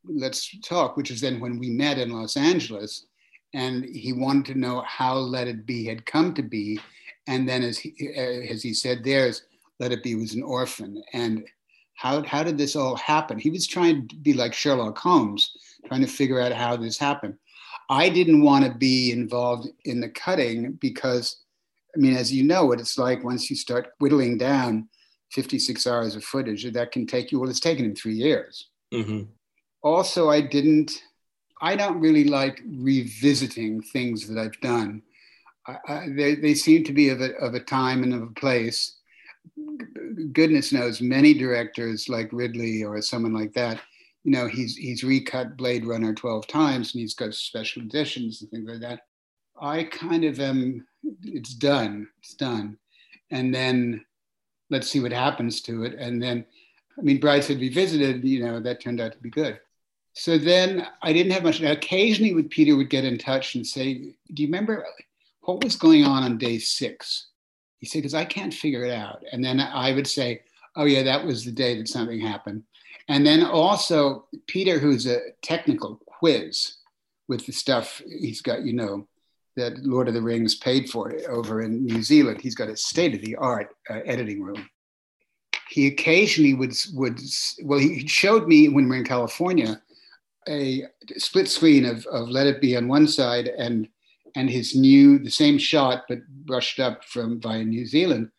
let's 0.05 0.57
talk. 0.61 0.97
Which 0.97 1.11
is 1.11 1.21
then 1.21 1.41
when 1.41 1.59
we 1.59 1.71
met 1.71 1.99
in 1.99 2.11
Los 2.11 2.37
Angeles, 2.37 3.07
and 3.55 3.85
he 3.85 4.13
wanted 4.13 4.47
to 4.47 4.59
know 4.59 4.83
how 4.87 5.15
Let 5.15 5.47
It 5.47 5.67
Be 5.67 5.85
had 5.85 6.07
come 6.07 6.35
to 6.35 6.43
be, 6.43 6.81
and 7.27 7.49
then 7.49 7.63
as 7.63 7.79
he, 7.79 7.95
uh, 8.17 8.53
as 8.53 8.63
he 8.63 8.75
said, 8.75 9.03
there's 9.05 9.43
Let 9.79 9.93
It 9.93 10.03
Be 10.03 10.15
was 10.15 10.35
an 10.35 10.43
orphan, 10.43 11.03
and 11.13 11.45
how 11.95 12.23
how 12.25 12.43
did 12.43 12.59
this 12.59 12.77
all 12.77 12.97
happen? 12.97 13.39
He 13.39 13.51
was 13.51 13.67
trying 13.67 14.09
to 14.09 14.17
be 14.17 14.33
like 14.33 14.55
Sherlock 14.55 14.99
Holmes 14.99 15.57
trying 15.87 16.01
to 16.01 16.07
figure 16.07 16.41
out 16.41 16.53
how 16.53 16.77
this 16.77 16.99
happened. 16.99 17.35
I 17.89 18.09
didn't 18.09 18.43
want 18.43 18.65
to 18.65 18.73
be 18.73 19.13
involved 19.13 19.69
in 19.85 20.01
the 20.01 20.09
cutting 20.09 20.73
because, 20.81 21.43
I 21.95 22.01
mean, 22.01 22.17
as 22.17 22.33
you 22.33 22.43
know, 22.43 22.67
what 22.67 22.81
it's 22.81 22.99
like 22.99 23.25
once 23.25 23.51
you 23.51 23.57
start 23.57 23.93
whittling 23.99 24.39
down 24.39 24.89
56 25.33 25.87
hours 25.87 26.17
of 26.17 26.25
footage, 26.25 26.71
that 26.73 26.93
can 26.93 27.07
take 27.07 27.33
you, 27.33 27.41
well, 27.41 27.51
it's 27.51 27.61
taken 27.61 27.85
him 27.85 27.95
three 27.95 28.15
years. 28.15 28.69
Mm-hmm. 28.95 29.25
Also, 29.83 30.31
I 30.31 30.41
didn't, 30.41 31.03
I 31.61 31.77
don't 31.77 32.01
really 32.01 32.25
like 32.25 32.63
revisiting 32.67 33.83
things 33.83 34.29
that 34.29 34.41
I've 34.41 34.61
done. 34.61 35.03
I, 35.67 36.09
they, 36.09 36.35
they 36.35 36.55
seem 36.55 36.85
to 36.85 36.93
be 36.93 37.11
of 37.11 37.21
a, 37.21 37.35
of 37.37 37.55
a 37.55 37.61
time 37.61 38.03
and 38.03 38.15
of 38.15 38.23
a 38.23 38.27
place. 38.35 38.97
Goodness 40.33 40.73
knows, 40.73 41.01
many 41.01 41.35
directors 41.35 42.09
like 42.09 42.33
Ridley 42.33 42.85
or 42.85 43.01
someone 43.01 43.33
like 43.33 43.53
that 43.55 43.81
you 44.25 44.31
know, 44.31 44.47
he's 44.47 44.77
he's 44.77 45.03
recut 45.03 45.57
Blade 45.57 45.85
Runner 45.85 46.15
12 46.15 46.47
times 46.47 46.95
and 46.95 47.01
he's 47.01 47.15
got 47.15 47.35
special 47.35 47.83
editions 47.83 48.41
and 48.41 48.51
things 48.51 48.69
like 48.69 48.81
that. 48.81 49.01
I 49.61 49.85
kind 49.85 50.25
of 50.25 50.41
am, 50.41 50.87
it's 51.23 51.55
done, 51.55 52.09
it's 52.19 52.35
done. 52.35 52.79
And 53.31 53.55
then 53.55 54.05
let's 54.71 54.89
see 54.89 55.01
what 55.01 55.13
happens 55.13 55.61
to 55.63 55.85
it. 55.85 55.95
And 55.95 56.23
then, 56.23 56.45
I 56.99 57.03
mean, 57.03 57.21
Brideshead 57.21 57.61
Revisited, 57.61 58.25
you 58.25 58.45
know, 58.45 58.61
that 58.61 58.81
turned 58.81 59.01
out 59.01 59.13
to 59.13 59.19
be 59.19 59.31
good. 59.31 59.61
So 60.15 60.39
then 60.39 60.87
I 61.03 61.13
didn't 61.13 61.33
have 61.33 61.43
much. 61.43 61.61
Now, 61.61 61.73
occasionally, 61.73 62.35
with 62.35 62.51
Peter 62.51 62.77
would 62.77 62.91
get 62.91 63.05
in 63.05 63.17
touch 63.17 63.55
and 63.55 63.67
say, 63.67 63.95
"Do 63.95 64.43
you 64.43 64.47
remember 64.47 64.85
what 65.43 65.63
was 65.63 65.77
going 65.77 66.05
on 66.05 66.23
on 66.23 66.39
day 66.39 66.59
six? 66.59 67.29
He 67.79 67.87
said, 67.87 67.99
"Because 67.99 68.15
I 68.15 68.25
can't 68.25 68.55
figure 68.55 68.85
it 68.85 68.93
out." 68.93 69.23
And 69.33 69.45
then 69.45 69.61
I 69.61 69.93
would 69.93 70.07
say, 70.07 70.43
"Oh 70.77 70.85
yeah, 70.85 71.03
that 71.03 71.25
was 71.25 71.45
the 71.45 71.53
day 71.53 71.77
that 71.79 71.89
something 71.89 72.21
happened." 72.21 72.63
And 73.09 73.27
then 73.27 73.45
also 73.45 74.27
Peter, 74.47 74.79
who's 74.79 75.07
a 75.07 75.21
technical 75.43 76.01
quiz 76.07 76.77
with 77.29 77.47
the 77.47 77.53
stuff 77.53 78.01
he's 78.07 78.41
got, 78.43 78.63
you 78.63 78.73
know, 78.73 79.07
that 79.57 79.85
Lord 79.85 80.09
of 80.09 80.15
the 80.15 80.23
Rings 80.23 80.55
paid 80.55 80.89
for 80.89 81.13
over 81.29 81.63
in 81.63 81.85
New 81.85 82.03
Zealand. 82.03 82.41
He's 82.41 82.55
got 82.55 82.69
a 82.69 82.77
state 82.77 83.15
of 83.15 83.21
the 83.23 83.37
art 83.37 83.75
uh, 83.91 84.01
editing 84.05 84.43
room. 84.43 84.69
He 85.69 85.87
occasionally 85.87 86.55
would, 86.55 86.75
would, 86.95 87.21
well, 87.63 87.79
he 87.79 88.07
showed 88.07 88.47
me 88.47 88.69
when 88.69 88.85
we 88.85 88.91
we're 88.91 88.97
in 88.99 89.05
California 89.05 89.81
a 90.49 90.85
split 91.17 91.49
screen 91.49 91.85
of, 91.85 92.05
of 92.07 92.29
Let 92.29 92.47
It 92.47 92.61
Be 92.61 92.77
on 92.77 92.89
one 92.89 93.07
side 93.07 93.49
and, 93.49 93.89
and 94.35 94.49
his 94.49 94.75
new, 94.75 95.19
the 95.19 95.31
same 95.31 95.59
shot, 95.59 96.05
but 96.09 96.27
brushed 96.29 96.81
up 96.81 97.05
from 97.05 97.41
via 97.41 97.65
New 97.65 97.87
Zealand 97.87 98.31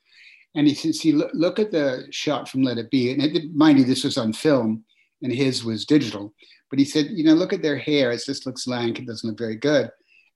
and 0.56 0.68
he 0.68 0.74
says, 0.74 1.00
"See, 1.00 1.12
look, 1.12 1.32
look 1.34 1.60
at 1.60 1.72
the 1.72 2.08
shot 2.12 2.48
from 2.48 2.64
Let 2.64 2.78
It 2.78 2.92
Be." 2.92 3.12
And 3.12 3.22
it, 3.22 3.54
mind 3.56 3.80
you, 3.80 3.86
this 3.86 4.04
was 4.04 4.18
on 4.18 4.34
film, 4.34 4.84
and 5.22 5.34
his 5.34 5.64
was 5.64 5.86
digital. 5.86 6.34
But 6.70 6.80
he 6.80 6.86
said, 6.86 7.08
"You 7.12 7.24
know, 7.24 7.34
look 7.34 7.54
at 7.54 7.62
their 7.62 7.78
hair. 7.78 8.12
It 8.12 8.24
just 8.26 8.46
looks 8.46 8.68
lank. 8.68 9.00
It 9.00 9.08
doesn't 9.08 9.28
look 9.28 9.38
very 9.38 9.56
good." 9.56 9.90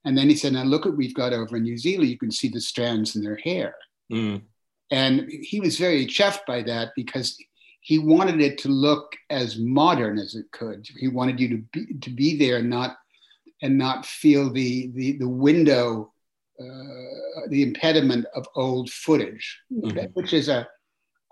And 0.04 0.16
then 0.16 0.28
he 0.28 0.36
said, 0.36 0.52
"Now 0.52 0.64
look 0.64 0.84
what 0.84 0.96
we've 0.96 1.14
got 1.14 1.32
over 1.32 1.56
in 1.56 1.62
New 1.62 1.78
Zealand. 1.78 2.10
You 2.10 2.18
can 2.18 2.30
see 2.30 2.48
the 2.48 2.60
strands 2.60 3.16
in 3.16 3.22
their 3.22 3.36
hair." 3.36 3.74
Mm. 4.12 4.42
And 4.90 5.30
he 5.30 5.60
was 5.60 5.78
very 5.78 6.06
chuffed 6.06 6.46
by 6.46 6.62
that 6.62 6.92
because 6.96 7.36
he 7.80 7.98
wanted 7.98 8.40
it 8.40 8.58
to 8.58 8.68
look 8.68 9.14
as 9.30 9.58
modern 9.58 10.18
as 10.18 10.34
it 10.34 10.50
could. 10.50 10.86
He 10.96 11.08
wanted 11.08 11.38
you 11.38 11.48
to 11.48 11.56
be 11.72 11.94
to 12.00 12.10
be 12.10 12.36
there 12.36 12.62
not 12.62 12.96
and 13.62 13.76
not 13.76 14.06
feel 14.06 14.52
the 14.52 14.90
the, 14.94 15.18
the 15.18 15.28
window 15.28 16.12
uh, 16.60 17.46
the 17.50 17.62
impediment 17.62 18.26
of 18.34 18.44
old 18.56 18.90
footage, 18.90 19.60
mm-hmm. 19.72 20.06
which 20.14 20.32
is 20.32 20.48
a, 20.48 20.66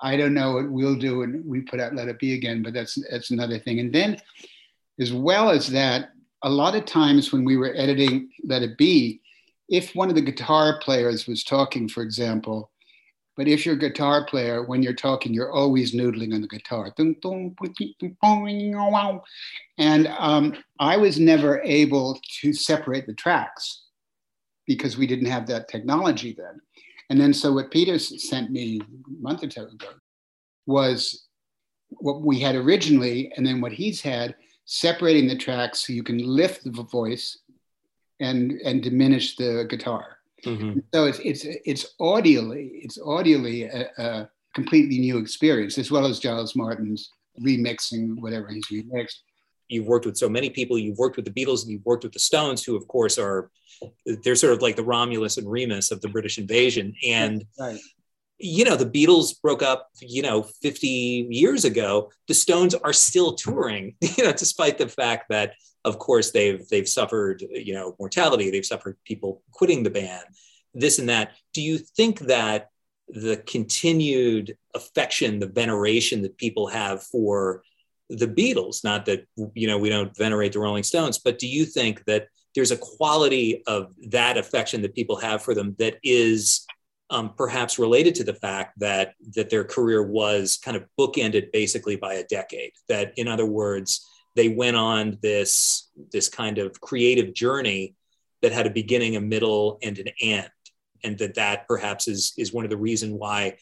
I 0.01 0.17
don't 0.17 0.35
know 0.35 0.53
what 0.53 0.71
we'll 0.71 0.95
do, 0.95 1.23
and 1.23 1.45
we 1.45 1.63
put 1.63 1.81
out 1.81 1.97
Let 1.97 2.07
It 2.07 2.21
Be 2.21 2.35
again, 2.35 2.63
but 2.63 2.73
that's 2.73 2.97
that's 3.11 3.33
another 3.33 3.59
thing. 3.59 3.81
And 3.81 3.93
then, 3.93 4.21
as 5.01 5.13
well 5.13 5.51
as 5.51 5.67
that, 5.69 6.11
a 6.43 6.49
lot 6.49 6.77
of 6.77 6.85
times 6.85 7.33
when 7.33 7.45
we 7.45 7.57
were 7.57 7.75
editing 7.75 8.31
Let 8.45 8.63
It 8.63 8.79
Be, 8.79 9.21
if 9.69 9.97
one 9.97 10.11
of 10.11 10.15
the 10.15 10.23
guitar 10.23 10.79
players 10.81 11.27
was 11.27 11.43
talking, 11.43 11.89
for 11.89 12.05
example, 12.05 12.71
but 13.37 13.47
if 13.47 13.67
you're 13.67 13.75
a 13.75 13.79
guitar 13.79 14.25
player, 14.25 14.63
when 14.63 14.83
you're 14.83 14.95
talking, 14.95 15.35
you're 15.35 15.53
always 15.53 15.95
noodling 15.95 16.35
on 16.35 16.41
the 16.41 16.49
guitar. 16.49 16.93
And 19.79 20.07
um, 20.19 20.55
I 20.81 20.97
was 20.97 21.21
never 21.21 21.61
able 21.63 22.19
to 22.41 22.53
separate 22.53 23.07
the 23.07 23.15
tracks 23.15 23.85
because 24.67 24.97
we 24.97 25.07
didn't 25.07 25.27
have 25.27 25.47
that 25.49 25.69
technology 25.69 26.35
then. 26.37 26.61
And 27.11 27.21
then 27.21 27.35
so 27.35 27.53
what 27.53 27.71
Peter 27.71 27.99
sent 27.99 28.51
me 28.51 28.81
a 28.81 29.23
month 29.23 29.45
or 29.45 29.49
two 29.49 29.63
ago 29.63 29.89
was 30.67 31.27
what 31.91 32.23
we 32.23 32.41
had 32.41 32.57
originally, 32.57 33.33
and 33.37 33.47
then 33.47 33.61
what 33.61 33.73
he's 33.73 34.01
had, 34.01 34.35
separating 34.65 35.29
the 35.29 35.37
tracks 35.37 35.87
so 35.87 35.93
you 35.93 36.03
can 36.03 36.19
lift 36.19 36.65
the 36.65 36.83
voice 36.83 37.39
and 38.19 38.53
and 38.65 38.83
diminish 38.83 39.37
the 39.37 39.67
guitar. 39.69 40.16
Mm-hmm. 40.47 40.79
So 40.95 41.07
it's 41.07 41.19
it's 41.19 41.45
it's 41.45 41.95
audially 42.01 42.71
it's 42.75 42.99
audially 42.99 43.73
a, 43.73 44.03
a, 44.03 44.31
completely 44.55 44.99
new 44.99 45.19
experience, 45.19 45.77
as 45.77 45.91
well 45.91 46.07
as 46.07 46.19
Giles 46.19 46.57
Martin's 46.57 47.11
remixing 47.45 48.19
whatever 48.21 48.49
he's 48.49 48.67
remixed. 48.73 49.17
you've 49.69 49.87
worked 49.87 50.07
with 50.07 50.17
so 50.17 50.29
many 50.29 50.49
people. 50.49 50.79
You've 50.79 50.97
worked 50.97 51.17
with 51.17 51.27
the 51.27 51.31
Beatles 51.31 51.63
and 51.63 51.71
you've 51.73 51.85
worked 51.85 52.05
with 52.05 52.15
the 52.15 52.21
Stones, 52.21 52.65
who 52.65 52.75
of 52.77 52.89
course 52.89 53.19
are 53.19 53.51
they're 54.07 54.37
sort 54.37 54.55
of 54.55 54.63
like 54.63 54.77
the 54.77 54.85
Romulus 54.85 55.37
and 55.37 55.51
Remus 55.51 55.91
of 55.91 56.01
the 56.01 56.09
British 56.09 56.39
invasion. 56.39 56.95
And 57.07 57.45
right. 57.59 57.79
You 58.39 58.65
know, 58.65 58.77
the 58.77 58.87
Beatles 58.87 59.41
broke 59.41 59.63
up, 59.63 59.89
you 60.01 60.23
know, 60.23 60.43
50 60.63 61.29
years 61.31 61.65
ago. 61.65 62.11
The 62.29 62.35
Stones 62.35 62.75
are 62.75 62.93
still 62.93 63.35
touring, 63.35 63.95
you 64.01 64.25
know, 64.25 64.33
despite 64.33 64.79
the 64.79 64.89
fact 64.89 65.27
that 65.31 65.55
of 65.85 65.99
course 65.99 66.33
they've 66.33 66.67
they've 66.69 66.89
suffered, 66.89 67.43
you 67.51 67.73
know, 67.73 67.95
mortality, 67.99 68.51
they've 68.51 68.67
suffered 68.67 68.97
people 69.05 69.43
quitting 69.53 69.83
the 69.83 69.91
band, 69.91 70.25
this 70.75 70.99
and 70.99 71.09
that. 71.09 71.33
Do 71.55 71.63
you 71.63 71.79
think 71.79 72.21
that 72.21 72.71
the 73.09 73.37
continued 73.47 74.57
affection, 74.75 75.39
the 75.39 75.47
veneration 75.47 76.23
that 76.23 76.37
people 76.37 76.67
have 76.67 77.05
for 77.05 77.63
the 78.09 78.27
Beatles. 78.27 78.85
Not 78.85 79.07
that 79.07 79.27
you 79.55 79.67
know 79.67 79.79
we 79.79 79.89
don't 79.89 80.17
venerate 80.17 80.53
the 80.53 80.61
Rolling 80.61 80.83
Stones, 80.83 81.19
but 81.19 81.39
do 81.39 81.47
you 81.47 81.65
think 81.65 82.05
that 82.05 82.29
there's 82.55 82.71
a 82.71 82.77
quality 82.77 83.63
of 83.67 83.93
that 84.09 84.39
affection 84.39 84.83
that 84.83 84.95
people 84.95 85.17
have 85.17 85.43
for 85.43 85.55
them 85.55 85.77
that 85.79 85.99
is 86.03 86.66
um, 87.11 87.35
perhaps 87.37 87.79
related 87.79 88.15
to 88.17 88.25
the 88.25 88.35
fact 88.35 88.79
that 88.81 89.15
that 89.35 89.51
their 89.51 89.65
career 89.65 90.03
was 90.03 90.59
kind 90.63 90.77
of 90.77 90.85
bookended 90.99 91.53
basically 91.53 91.97
by 91.97 92.15
a 92.15 92.25
decade. 92.25 92.73
That, 92.89 93.13
in 93.17 93.29
other 93.29 93.47
words, 93.47 94.07
they 94.35 94.49
went 94.49 94.77
on 94.77 95.19
this 95.23 95.91
this 96.13 96.29
kind 96.29 96.59
of 96.59 96.81
creative 96.81 97.35
journey 97.35 97.95
that 98.43 98.53
had 98.53 98.67
a 98.67 98.71
beginning, 98.71 99.17
a 99.17 99.21
middle, 99.21 99.79
and 99.83 99.99
an 99.99 100.09
end, 100.21 100.51
and 101.05 101.17
that 101.19 101.35
that 101.35 101.69
perhaps 101.69 102.09
is 102.09 102.33
is 102.37 102.53
one 102.53 102.65
of 102.65 102.71
the 102.71 102.77
reason 102.77 103.19
why 103.19 103.57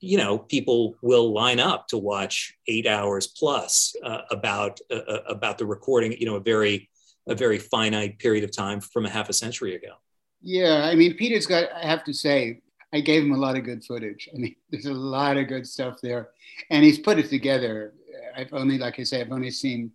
you 0.00 0.18
know 0.18 0.38
people 0.38 0.94
will 1.02 1.32
line 1.32 1.60
up 1.60 1.88
to 1.88 1.96
watch 1.96 2.54
eight 2.66 2.86
hours 2.86 3.26
plus 3.26 3.96
uh, 4.04 4.20
about 4.30 4.80
uh, 4.90 4.96
uh, 4.96 5.22
about 5.28 5.56
the 5.56 5.64
recording 5.64 6.12
you 6.12 6.26
know 6.26 6.36
a 6.36 6.40
very 6.40 6.90
a 7.26 7.34
very 7.34 7.58
finite 7.58 8.18
period 8.18 8.44
of 8.44 8.54
time 8.54 8.80
from 8.80 9.06
a 9.06 9.08
half 9.08 9.30
a 9.30 9.32
century 9.32 9.74
ago 9.74 9.94
yeah 10.42 10.84
i 10.84 10.94
mean 10.94 11.14
peter's 11.14 11.46
got 11.46 11.72
i 11.72 11.86
have 11.86 12.04
to 12.04 12.12
say 12.12 12.60
i 12.94 13.00
gave 13.00 13.22
him 13.22 13.32
a 13.32 13.36
lot 13.36 13.56
of 13.56 13.64
good 13.64 13.84
footage 13.84 14.28
i 14.34 14.38
mean 14.38 14.56
there's 14.70 14.86
a 14.86 14.94
lot 14.94 15.36
of 15.36 15.48
good 15.48 15.66
stuff 15.66 16.00
there. 16.00 16.30
And 16.70 16.84
he's 16.84 16.98
put 16.98 17.18
it 17.18 17.28
together. 17.28 17.92
I've 18.36 18.52
only 18.52 18.78
like 18.78 18.98
i 18.98 19.02
say 19.02 19.20
i've 19.20 19.32
only 19.32 19.50
seen 19.50 19.90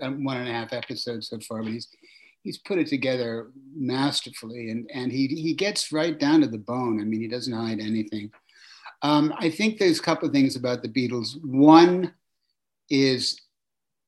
um, 0.00 0.24
one 0.24 0.38
and 0.38 0.48
a 0.48 0.52
half 0.52 0.72
episodes 0.72 1.28
so 1.28 1.38
far 1.40 1.62
but 1.62 1.72
he's 1.72 1.88
he's 2.42 2.58
put 2.58 2.78
it 2.78 2.86
together 2.86 3.50
masterfully 3.74 4.70
and 4.70 4.90
and 4.92 5.12
he 5.12 5.26
he 5.26 5.54
gets 5.54 5.92
right 5.92 6.18
down 6.18 6.40
to 6.40 6.46
the 6.46 6.58
bone. 6.58 7.00
I 7.00 7.04
mean 7.04 7.20
he 7.20 7.28
doesn't 7.28 7.52
hide 7.52 7.80
anything. 7.80 8.30
Um, 9.02 9.34
I 9.38 9.50
think 9.50 9.78
there's 9.78 9.98
a 9.98 10.02
couple 10.02 10.28
of 10.28 10.34
things 10.34 10.54
about 10.54 10.82
the 10.82 10.88
Beatles. 10.88 11.42
One 11.44 12.14
is 12.88 13.40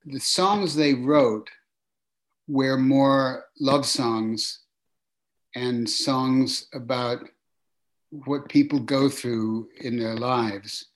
the 0.04 0.20
songs 0.20 0.74
they 0.74 0.94
wrote 0.94 1.50
were 2.46 2.76
more 2.76 3.46
love 3.58 3.86
songs 3.86 4.60
and 5.54 5.88
songs 5.88 6.66
about 6.74 7.28
what 8.24 8.48
people 8.48 8.78
go 8.78 9.08
through 9.08 9.68
in 9.80 9.98
their 9.98 10.16
lives, 10.16 10.86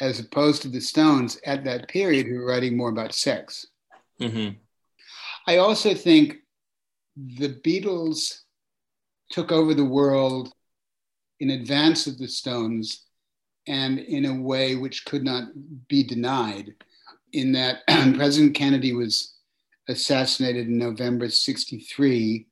as 0.00 0.20
opposed 0.20 0.62
to 0.62 0.68
the 0.68 0.80
Stones 0.80 1.38
at 1.44 1.64
that 1.64 1.88
period 1.88 2.26
who 2.26 2.38
were 2.38 2.46
writing 2.46 2.76
more 2.76 2.90
about 2.90 3.14
sex. 3.14 3.66
Mm-hmm. 4.20 4.56
I 5.46 5.58
also 5.58 5.94
think 5.94 6.36
the 7.16 7.60
Beatles 7.64 8.40
took 9.30 9.52
over 9.52 9.74
the 9.74 9.84
world 9.84 10.52
in 11.40 11.50
advance 11.50 12.06
of 12.06 12.18
the 12.18 12.28
Stones 12.28 13.04
and 13.66 13.98
in 13.98 14.26
a 14.26 14.40
way 14.40 14.76
which 14.76 15.04
could 15.04 15.24
not 15.24 15.48
be 15.88 16.04
denied, 16.04 16.74
in 17.32 17.52
that 17.52 17.78
President 17.88 18.54
Kennedy 18.54 18.92
was 18.92 19.34
assassinated 19.88 20.68
in 20.68 20.78
November 20.78 21.28
63 21.28 22.46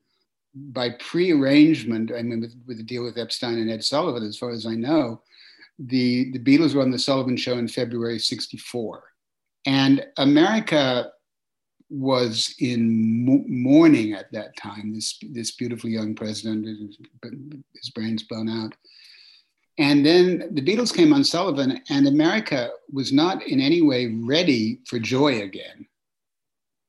by 0.55 0.91
prearrangement, 0.91 2.13
I 2.17 2.23
mean, 2.23 2.41
with, 2.41 2.55
with 2.67 2.77
the 2.77 2.83
deal 2.83 3.05
with 3.05 3.19
Epstein 3.19 3.59
and 3.59 3.71
Ed 3.71 3.85
Sullivan, 3.85 4.23
as 4.23 4.37
far 4.37 4.51
as 4.51 4.67
I 4.67 4.75
know, 4.75 5.23
the, 5.79 6.31
the 6.33 6.39
Beatles 6.39 6.75
were 6.75 6.83
on 6.83 6.91
the 6.91 6.99
Sullivan 6.99 7.37
Show 7.37 7.59
in 7.59 7.69
February 7.69 8.19
64. 8.19 9.05
And 9.67 10.05
America 10.19 11.13
was 11.89 12.55
in 12.59 13.25
mo- 13.25 13.45
mourning 13.47 14.13
at 14.13 14.31
that 14.33 14.57
time, 14.57 14.95
this, 14.95 15.19
this 15.31 15.53
beautiful 15.53 15.89
young 15.91 16.15
president, 16.15 16.67
his 17.75 17.91
brains 17.91 18.23
blown 18.23 18.49
out. 18.49 18.75
And 19.79 20.05
then 20.05 20.51
the 20.53 20.63
Beatles 20.63 20.95
came 20.95 21.13
on 21.13 21.25
Sullivan, 21.25 21.81
and 21.89 22.07
America 22.07 22.71
was 22.93 23.13
not 23.13 23.47
in 23.47 23.61
any 23.61 23.81
way 23.81 24.07
ready 24.07 24.81
for 24.87 24.99
joy 24.99 25.43
again. 25.43 25.87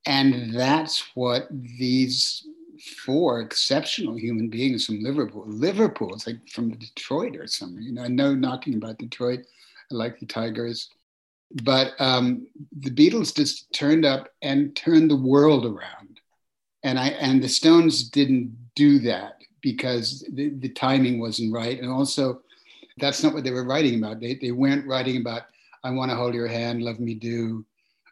And 0.05 0.53
that's 0.53 1.03
what 1.16 1.47
these 1.49 2.45
four 3.06 3.42
exceptional 3.42 4.16
human 4.16 4.50
beings 4.50 4.86
from 4.86 5.02
Liverpool, 5.02 5.46
Liverpool, 5.48 6.14
it's 6.14 6.28
like 6.28 6.48
from 6.50 6.72
Detroit 6.72 7.36
or 7.38 7.48
something, 7.48 7.82
you 7.82 7.94
know, 7.94 8.04
I 8.04 8.08
know 8.08 8.36
knocking 8.36 8.76
about 8.76 8.98
Detroit. 8.98 9.40
I 9.92 9.96
like 9.96 10.20
the 10.20 10.26
Tigers. 10.26 10.90
But 11.64 11.94
um, 12.00 12.48
the 12.80 12.90
Beatles 12.90 13.36
just 13.36 13.72
turned 13.74 14.06
up 14.06 14.30
and 14.42 14.76
turned 14.76 15.10
the 15.10 15.16
world 15.16 15.66
around. 15.66 16.20
And 16.84 17.00
I 17.00 17.10
and 17.10 17.42
the 17.42 17.48
Stones 17.48 18.10
didn't 18.10 18.58
do 18.76 19.00
that 19.00 19.38
because 19.62 20.28
the, 20.34 20.50
the 20.50 20.70
timing 20.70 21.20
wasn't 21.20 21.54
right. 21.54 21.80
And 21.80 21.90
also 21.90 22.42
that's 22.98 23.24
not 23.24 23.34
what 23.34 23.44
they 23.44 23.52
were 23.52 23.66
writing 23.66 23.98
about. 23.98 24.20
They, 24.20 24.36
they 24.36 24.52
weren't 24.52 24.88
writing 24.88 25.18
about, 25.18 25.44
I 25.84 25.92
want 25.92 26.12
to 26.12 26.18
hold 26.18 26.34
your 26.34 26.48
hand, 26.48 26.84
love 26.84 27.00
me 27.00 27.14
do. 27.14 27.66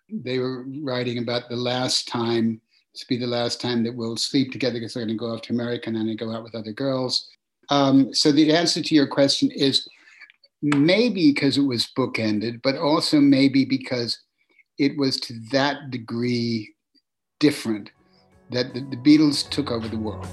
They 0.09 0.39
were 0.39 0.65
writing 0.81 1.17
about 1.17 1.49
the 1.49 1.55
last 1.55 2.07
time, 2.07 2.61
to 2.95 3.07
be 3.07 3.17
the 3.17 3.27
last 3.27 3.61
time 3.61 3.83
that 3.83 3.95
we'll 3.95 4.17
sleep 4.17 4.51
together 4.51 4.75
because 4.75 4.93
they're 4.93 5.05
going 5.05 5.17
to 5.17 5.19
go 5.19 5.33
off 5.33 5.41
to 5.43 5.53
America 5.53 5.87
and 5.87 5.95
then 5.95 6.15
go 6.15 6.31
out 6.31 6.43
with 6.43 6.55
other 6.55 6.73
girls. 6.73 7.29
Um, 7.69 8.13
so 8.13 8.31
the 8.31 8.53
answer 8.53 8.81
to 8.81 8.95
your 8.95 9.07
question 9.07 9.49
is 9.51 9.87
maybe 10.61 11.31
because 11.31 11.57
it 11.57 11.61
was 11.61 11.91
bookended, 11.97 12.61
but 12.61 12.75
also 12.75 13.19
maybe 13.19 13.65
because 13.65 14.19
it 14.77 14.97
was 14.97 15.19
to 15.21 15.33
that 15.51 15.89
degree 15.89 16.73
different 17.39 17.91
that 18.49 18.73
the, 18.73 18.81
the 18.81 18.97
Beatles 18.97 19.49
took 19.49 19.71
over 19.71 19.87
the 19.87 19.97
world. 19.97 20.27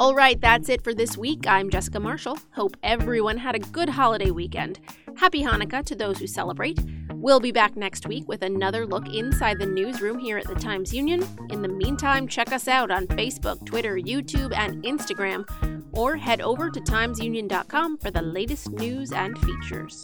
All 0.00 0.14
right, 0.14 0.40
that's 0.40 0.70
it 0.70 0.82
for 0.82 0.94
this 0.94 1.18
week. 1.18 1.46
I'm 1.46 1.68
Jessica 1.68 2.00
Marshall. 2.00 2.38
Hope 2.52 2.74
everyone 2.82 3.36
had 3.36 3.54
a 3.54 3.58
good 3.58 3.90
holiday 3.90 4.30
weekend. 4.30 4.80
Happy 5.18 5.42
Hanukkah 5.42 5.84
to 5.84 5.94
those 5.94 6.18
who 6.18 6.26
celebrate. 6.26 6.80
We'll 7.12 7.38
be 7.38 7.52
back 7.52 7.76
next 7.76 8.06
week 8.06 8.26
with 8.26 8.40
another 8.40 8.86
look 8.86 9.14
inside 9.14 9.58
the 9.58 9.66
newsroom 9.66 10.18
here 10.18 10.38
at 10.38 10.46
the 10.46 10.54
Times 10.54 10.94
Union. 10.94 11.22
In 11.50 11.60
the 11.60 11.68
meantime, 11.68 12.26
check 12.26 12.50
us 12.50 12.66
out 12.66 12.90
on 12.90 13.08
Facebook, 13.08 13.66
Twitter, 13.66 13.96
YouTube, 13.96 14.56
and 14.56 14.82
Instagram, 14.84 15.44
or 15.92 16.16
head 16.16 16.40
over 16.40 16.70
to 16.70 16.80
timesunion.com 16.80 17.98
for 17.98 18.10
the 18.10 18.22
latest 18.22 18.70
news 18.70 19.12
and 19.12 19.38
features. 19.40 20.02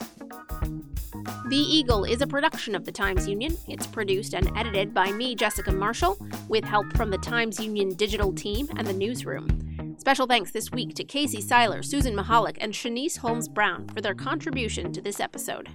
The 1.49 1.57
Eagle 1.57 2.05
is 2.05 2.21
a 2.21 2.27
production 2.27 2.75
of 2.75 2.85
the 2.85 2.93
Times 2.93 3.27
Union. 3.27 3.57
It's 3.67 3.87
produced 3.87 4.35
and 4.35 4.55
edited 4.59 4.93
by 4.93 5.11
me, 5.13 5.35
Jessica 5.35 5.73
Marshall, 5.73 6.19
with 6.49 6.65
help 6.65 6.95
from 6.99 7.09
the 7.09 7.17
Times 7.17 7.59
Union 7.59 7.95
digital 7.95 8.35
team 8.35 8.69
and 8.77 8.87
the 8.87 8.93
newsroom. 8.93 9.66
Special 10.07 10.29
thanks 10.29 10.53
this 10.53 10.71
week 10.71 10.95
to 10.95 11.03
Casey 11.03 11.41
Seiler, 11.41 11.83
Susan 11.83 12.15
Mahalik, 12.15 12.59
and 12.61 12.73
Shaniece 12.73 13.19
Holmes 13.19 13.49
Brown 13.49 13.89
for 13.89 14.01
their 14.01 14.15
contribution 14.15 14.93
to 14.93 15.03
this 15.03 15.19
episode. 15.19 15.69